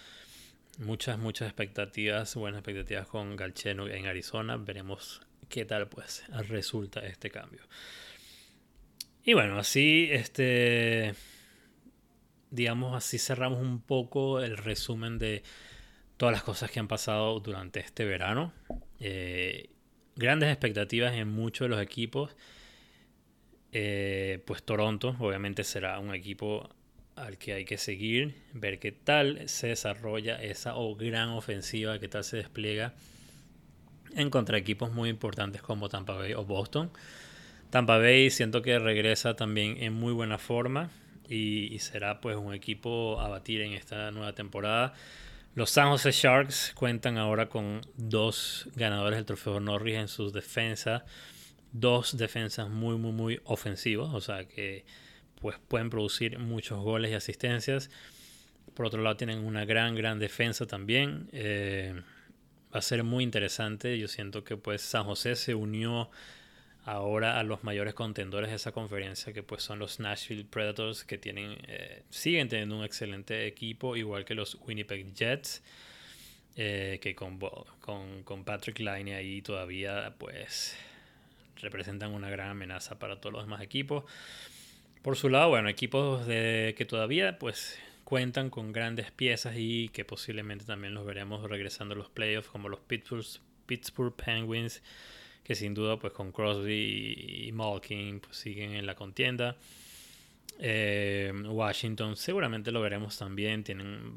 Muchas, 0.77 1.17
muchas 1.19 1.47
expectativas, 1.47 2.35
buenas 2.35 2.59
expectativas 2.59 3.07
con 3.07 3.35
Galcheno 3.35 3.87
en 3.87 4.05
Arizona. 4.05 4.57
Veremos 4.57 5.21
qué 5.49 5.65
tal 5.65 5.89
pues 5.89 6.23
resulta 6.47 7.01
este 7.01 7.31
cambio. 7.31 7.63
Y 9.23 9.33
bueno, 9.33 9.59
así 9.59 10.07
este 10.11 11.15
digamos 12.51 12.95
así 12.95 13.19
cerramos 13.19 13.61
un 13.61 13.81
poco 13.81 14.39
el 14.39 14.57
resumen 14.57 15.19
de 15.19 15.43
todas 16.17 16.33
las 16.33 16.43
cosas 16.43 16.71
que 16.71 16.79
han 16.79 16.87
pasado 16.87 17.39
durante 17.39 17.79
este 17.79 18.05
verano. 18.05 18.53
Eh, 18.99 19.69
grandes 20.19 20.49
expectativas 20.49 21.15
en 21.15 21.29
muchos 21.29 21.65
de 21.65 21.69
los 21.69 21.81
equipos. 21.81 22.35
Eh, 23.71 24.43
pues 24.45 24.63
Toronto 24.63 25.15
obviamente 25.19 25.63
será 25.63 25.99
un 25.99 26.13
equipo 26.13 26.69
al 27.15 27.37
que 27.37 27.53
hay 27.53 27.65
que 27.65 27.77
seguir, 27.77 28.35
ver 28.53 28.79
qué 28.79 28.91
tal 28.91 29.47
se 29.47 29.67
desarrolla 29.67 30.41
esa 30.41 30.73
gran 30.97 31.29
ofensiva, 31.29 31.99
qué 31.99 32.07
tal 32.07 32.23
se 32.23 32.37
despliega 32.37 32.93
en 34.15 34.29
contra 34.29 34.57
equipos 34.57 34.91
muy 34.91 35.09
importantes 35.09 35.61
como 35.61 35.89
Tampa 35.89 36.13
Bay 36.13 36.33
o 36.33 36.43
Boston. 36.45 36.91
Tampa 37.69 37.97
Bay 37.97 38.29
siento 38.31 38.61
que 38.61 38.79
regresa 38.79 39.35
también 39.35 39.77
en 39.81 39.93
muy 39.93 40.13
buena 40.13 40.37
forma 40.37 40.89
y, 41.27 41.73
y 41.73 41.79
será 41.79 42.19
pues 42.19 42.35
un 42.35 42.53
equipo 42.53 43.21
a 43.21 43.27
batir 43.27 43.61
en 43.61 43.73
esta 43.73 44.11
nueva 44.11 44.33
temporada. 44.33 44.93
Los 45.55 45.71
San 45.71 45.89
Jose 45.89 46.11
Sharks 46.11 46.73
cuentan 46.75 47.17
ahora 47.17 47.49
con 47.49 47.81
dos 47.95 48.69
ganadores 48.75 49.17
del 49.17 49.25
trofeo 49.25 49.59
Norris 49.59 49.95
en 49.95 50.07
sus 50.07 50.31
defensas. 50.31 51.03
Dos 51.71 52.17
defensas 52.17 52.69
muy, 52.69 52.97
muy, 52.97 53.11
muy 53.11 53.41
ofensivos. 53.43 54.13
O 54.13 54.21
sea 54.21 54.45
que 54.45 54.85
pues, 55.41 55.57
pueden 55.67 55.89
producir 55.89 56.39
muchos 56.39 56.79
goles 56.79 57.11
y 57.11 57.15
asistencias. 57.15 57.89
Por 58.73 58.85
otro 58.85 59.01
lado, 59.01 59.17
tienen 59.17 59.39
una 59.39 59.65
gran, 59.65 59.95
gran 59.95 60.19
defensa 60.19 60.65
también. 60.67 61.29
Eh, 61.33 61.99
va 62.73 62.79
a 62.79 62.81
ser 62.81 63.03
muy 63.03 63.23
interesante. 63.23 63.97
Yo 63.97 64.07
siento 64.07 64.43
que 64.43 64.55
pues 64.55 64.81
San 64.81 65.03
José 65.03 65.35
se 65.35 65.55
unió 65.55 66.09
ahora 66.85 67.39
a 67.39 67.43
los 67.43 67.63
mayores 67.63 67.93
contendores 67.93 68.49
de 68.49 68.55
esa 68.55 68.71
conferencia 68.71 69.33
que 69.33 69.43
pues 69.43 69.63
son 69.63 69.79
los 69.79 69.99
Nashville 69.99 70.45
Predators 70.45 71.03
que 71.03 71.17
tienen 71.17 71.57
eh, 71.67 72.03
siguen 72.09 72.47
teniendo 72.47 72.77
un 72.77 72.83
excelente 72.83 73.47
equipo 73.47 73.95
igual 73.95 74.25
que 74.25 74.33
los 74.33 74.57
Winnipeg 74.65 75.13
Jets 75.13 75.61
eh, 76.55 76.99
que 77.01 77.15
con, 77.15 77.39
con, 77.79 78.23
con, 78.23 78.43
Patrick 78.43 78.79
Line 78.79 79.15
ahí 79.15 79.41
todavía 79.41 80.15
pues 80.17 80.75
representan 81.57 82.11
una 82.11 82.29
gran 82.29 82.49
amenaza 82.49 82.99
para 82.99 83.21
todos 83.21 83.33
los 83.33 83.43
demás 83.43 83.61
equipos. 83.61 84.03
Por 85.01 85.15
su 85.15 85.29
lado 85.29 85.49
bueno 85.49 85.69
equipos 85.69 86.25
de, 86.25 86.75
que 86.77 86.85
todavía 86.85 87.39
pues 87.39 87.79
cuentan 88.03 88.49
con 88.49 88.73
grandes 88.73 89.11
piezas 89.11 89.53
y 89.57 89.89
que 89.89 90.03
posiblemente 90.03 90.65
también 90.65 90.93
los 90.93 91.05
veremos 91.05 91.47
regresando 91.49 91.93
a 91.93 91.97
los 91.97 92.09
playoffs 92.09 92.49
como 92.49 92.67
los 92.67 92.79
Pittsburgh, 92.79 93.25
Pittsburgh 93.65 94.15
Penguins 94.15 94.81
que 95.49 95.55
sin 95.55 95.73
duda 95.73 95.97
pues 95.97 96.13
con 96.13 96.31
Crosby 96.31 97.47
y 97.47 97.51
Malkin 97.53 98.19
pues 98.19 98.37
siguen 98.37 98.73
en 98.73 98.85
la 98.85 98.93
contienda. 98.93 99.55
Eh, 100.59 101.33
Washington 101.43 102.15
seguramente 102.15 102.71
lo 102.71 102.81
veremos 102.81 103.17
también, 103.17 103.63
tienen 103.63 104.15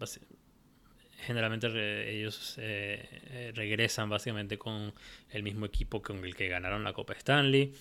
generalmente 1.24 2.10
ellos 2.10 2.56
eh, 2.58 3.08
eh, 3.30 3.52
regresan 3.54 4.10
básicamente 4.10 4.58
con 4.58 4.92
el 5.30 5.42
mismo 5.42 5.64
equipo 5.64 6.02
con 6.02 6.22
el 6.22 6.36
que 6.36 6.48
ganaron 6.48 6.84
la 6.84 6.92
Copa 6.92 7.14
Stanley. 7.14 7.72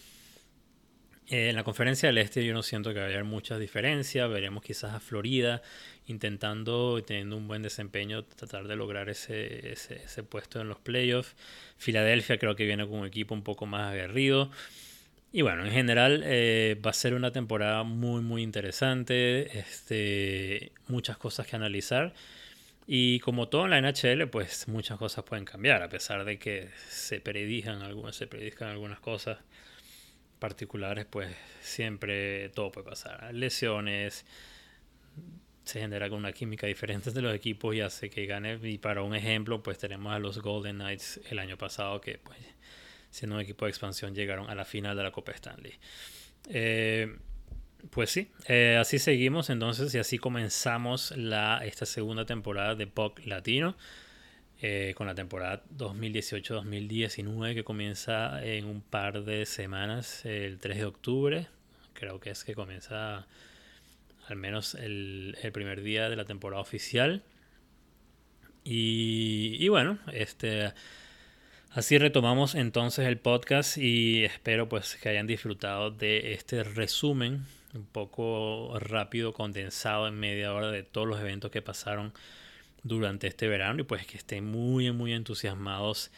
Eh, 1.31 1.47
en 1.49 1.55
la 1.55 1.63
conferencia 1.63 2.07
del 2.09 2.17
Este 2.17 2.45
yo 2.45 2.53
no 2.53 2.61
siento 2.61 2.93
que 2.93 2.99
vaya 2.99 3.13
a 3.13 3.19
haber 3.19 3.23
muchas 3.23 3.57
diferencias. 3.57 4.29
Veremos 4.29 4.63
quizás 4.63 4.93
a 4.93 4.99
Florida 4.99 5.61
intentando 6.07 6.99
y 6.99 7.03
teniendo 7.03 7.37
un 7.37 7.47
buen 7.47 7.61
desempeño 7.61 8.25
tratar 8.25 8.67
de 8.67 8.75
lograr 8.75 9.07
ese, 9.07 9.71
ese, 9.71 10.23
puesto 10.23 10.59
en 10.59 10.67
los 10.67 10.79
playoffs. 10.79 11.33
Filadelfia 11.77 12.37
creo 12.37 12.57
que 12.57 12.65
viene 12.65 12.85
con 12.85 12.99
un 12.99 13.07
equipo 13.07 13.33
un 13.33 13.43
poco 13.43 13.65
más 13.65 13.93
aguerrido. 13.93 14.51
Y 15.31 15.41
bueno, 15.41 15.63
en 15.65 15.71
general 15.71 16.21
eh, 16.25 16.77
va 16.85 16.91
a 16.91 16.93
ser 16.93 17.13
una 17.13 17.31
temporada 17.31 17.83
muy 17.83 18.21
muy 18.21 18.43
interesante. 18.43 19.57
Este, 19.57 20.73
muchas 20.89 21.17
cosas 21.17 21.47
que 21.47 21.55
analizar. 21.55 22.13
Y 22.87 23.19
como 23.21 23.47
todo 23.47 23.65
en 23.65 23.71
la 23.71 23.79
NHL, 23.81 24.27
pues 24.27 24.67
muchas 24.67 24.97
cosas 24.97 25.23
pueden 25.23 25.45
cambiar, 25.45 25.81
a 25.81 25.87
pesar 25.87 26.25
de 26.25 26.37
que 26.39 26.69
se 26.89 27.21
predijan 27.21 27.81
algunas, 27.83 28.17
se 28.17 28.27
predijan 28.27 28.67
algunas 28.69 28.99
cosas 28.99 29.37
particulares, 30.41 31.05
pues 31.05 31.33
siempre 31.61 32.49
todo 32.49 32.71
puede 32.71 32.89
pasar. 32.89 33.31
Lesiones, 33.31 34.25
se 35.63 35.79
genera 35.79 36.07
una 36.11 36.33
química 36.33 36.65
diferente 36.65 37.09
entre 37.09 37.21
los 37.21 37.35
equipos 37.35 37.75
y 37.75 37.81
hace 37.81 38.09
que 38.09 38.25
gane. 38.25 38.59
Y 38.63 38.79
para 38.79 39.03
un 39.03 39.13
ejemplo, 39.15 39.61
pues 39.61 39.77
tenemos 39.77 40.11
a 40.11 40.17
los 40.17 40.39
Golden 40.39 40.77
Knights 40.77 41.21
el 41.29 41.37
año 41.37 41.57
pasado 41.59 42.01
que, 42.01 42.17
pues, 42.17 42.39
siendo 43.11 43.35
un 43.35 43.41
equipo 43.41 43.65
de 43.65 43.69
expansión, 43.69 44.15
llegaron 44.15 44.49
a 44.49 44.55
la 44.55 44.65
final 44.65 44.97
de 44.97 45.03
la 45.03 45.11
Copa 45.11 45.31
Stanley. 45.31 45.73
Eh, 46.49 47.15
pues 47.91 48.09
sí, 48.09 48.31
eh, 48.47 48.77
así 48.81 48.97
seguimos 48.97 49.51
entonces 49.51 49.93
y 49.93 49.99
así 49.99 50.17
comenzamos 50.17 51.15
la, 51.15 51.61
esta 51.63 51.85
segunda 51.85 52.25
temporada 52.25 52.73
de 52.73 52.87
POC 52.87 53.27
Latino. 53.27 53.77
Eh, 54.63 54.93
con 54.95 55.07
la 55.07 55.15
temporada 55.15 55.63
2018-2019 55.75 57.55
que 57.55 57.63
comienza 57.63 58.45
en 58.45 58.65
un 58.65 58.81
par 58.81 59.23
de 59.23 59.47
semanas, 59.47 60.23
el 60.23 60.59
3 60.59 60.77
de 60.77 60.85
octubre, 60.85 61.47
creo 61.93 62.19
que 62.19 62.29
es 62.29 62.43
que 62.43 62.53
comienza 62.53 63.25
al 64.27 64.35
menos 64.35 64.75
el, 64.75 65.35
primer 65.51 65.81
día 65.81 66.09
de 66.09 66.15
la 66.15 66.25
temporada 66.25 66.61
oficial. 66.61 67.23
Y, 68.63 69.67
bueno, 69.69 69.97
este, 70.13 70.73
así 71.71 71.97
retomamos 71.97 72.53
entonces 72.53 73.07
el 73.07 73.17
podcast 73.17 73.79
y 73.79 74.23
espero 74.25 74.69
pues 74.69 74.95
que 74.95 75.09
hayan 75.09 75.25
disfrutado 75.25 75.89
de 75.89 76.33
este 76.33 76.63
resumen 76.63 77.47
un 77.73 77.87
poco 77.87 78.77
rápido, 78.79 79.33
condensado 79.33 80.07
en 80.07 80.19
media 80.19 80.53
hora 80.53 80.69
de 80.69 80.83
todos 80.83 81.07
los 81.07 81.19
eventos 81.19 81.49
que 81.49 81.63
pasaron 81.63 82.13
durante 82.83 83.27
este 83.27 83.47
verano 83.47 83.81
y 83.81 83.83
pues 83.83 84.05
que 84.05 84.17
estén 84.17 84.45
muy 84.45 84.91
muy 84.91 85.13
entusiasmados 85.13 86.11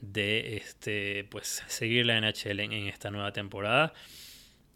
de 0.00 0.56
este 0.56 1.24
pues 1.30 1.62
seguir 1.66 2.06
la 2.06 2.20
NHL 2.20 2.60
en, 2.60 2.72
esta 2.72 3.10
nueva 3.10 3.32
temporada. 3.32 3.92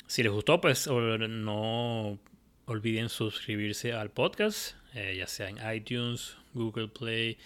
Si 0.06 0.22
les 0.22 0.32
gustó, 0.32 0.60
pues 0.60 0.86
no 0.88 2.18
olviden 2.66 3.08
suscribirse 3.08 3.92
al 3.92 4.10
podcast, 4.10 4.76
eh, 4.94 5.14
ya 5.16 5.26
sea 5.26 5.48
en 5.48 5.58
iTunes, 5.74 6.36
Google 6.54 6.88
Play, 6.88 7.38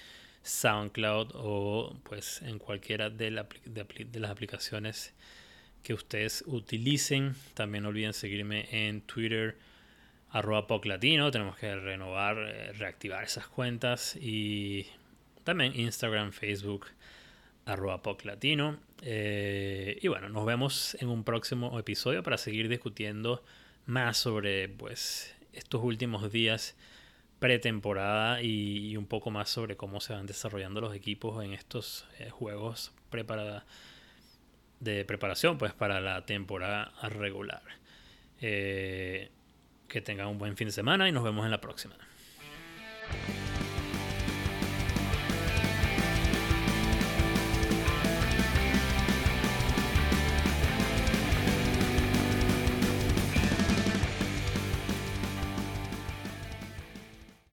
SoundCloud 0.42 1.30
o 1.34 1.96
pues 2.04 2.42
en 2.42 2.58
cualquiera 2.58 3.10
de, 3.10 3.44
de 3.64 4.20
las 4.20 4.30
aplicaciones 4.30 5.14
que 5.82 5.94
ustedes 5.94 6.42
utilicen. 6.46 7.34
También 7.54 7.84
no 7.84 7.90
olviden 7.90 8.12
seguirme 8.12 8.68
en 8.70 9.02
Twitter, 9.02 9.56
arroba 10.36 10.66
Latino. 10.84 11.30
Tenemos 11.30 11.56
que 11.56 11.74
renovar, 11.74 12.36
eh, 12.38 12.72
reactivar 12.72 13.24
esas 13.24 13.48
cuentas. 13.48 14.16
Y 14.20 14.86
también 15.44 15.72
Instagram, 15.74 16.32
Facebook, 16.32 16.86
arroba 17.64 18.00
Latino. 18.24 18.78
Eh, 19.02 19.98
y 20.00 20.08
bueno, 20.08 20.28
nos 20.28 20.44
vemos 20.44 20.96
en 21.00 21.08
un 21.08 21.24
próximo 21.24 21.78
episodio 21.78 22.22
para 22.22 22.36
seguir 22.36 22.68
discutiendo 22.68 23.42
más 23.86 24.18
sobre 24.18 24.68
pues 24.68 25.34
estos 25.52 25.82
últimos 25.82 26.30
días 26.30 26.76
pretemporada 27.38 28.42
y, 28.42 28.96
un 28.96 29.06
poco 29.06 29.30
más 29.30 29.48
sobre 29.48 29.76
cómo 29.76 30.00
se 30.00 30.12
van 30.12 30.26
desarrollando 30.26 30.80
los 30.80 30.94
equipos 30.94 31.44
en 31.44 31.52
estos 31.52 32.06
eh, 32.18 32.30
juegos 32.30 32.92
preparada, 33.10 33.64
de 34.80 35.04
preparación 35.04 35.56
pues 35.58 35.72
para 35.72 36.00
la 36.00 36.26
temporada 36.26 36.92
regular. 37.02 37.62
Que 39.88 40.00
tengan 40.00 40.28
un 40.28 40.38
buen 40.38 40.56
fin 40.56 40.68
de 40.68 40.72
semana 40.72 41.08
y 41.08 41.12
nos 41.12 41.24
vemos 41.24 41.44
en 41.44 41.50
la 41.50 41.60
próxima. 41.60 41.94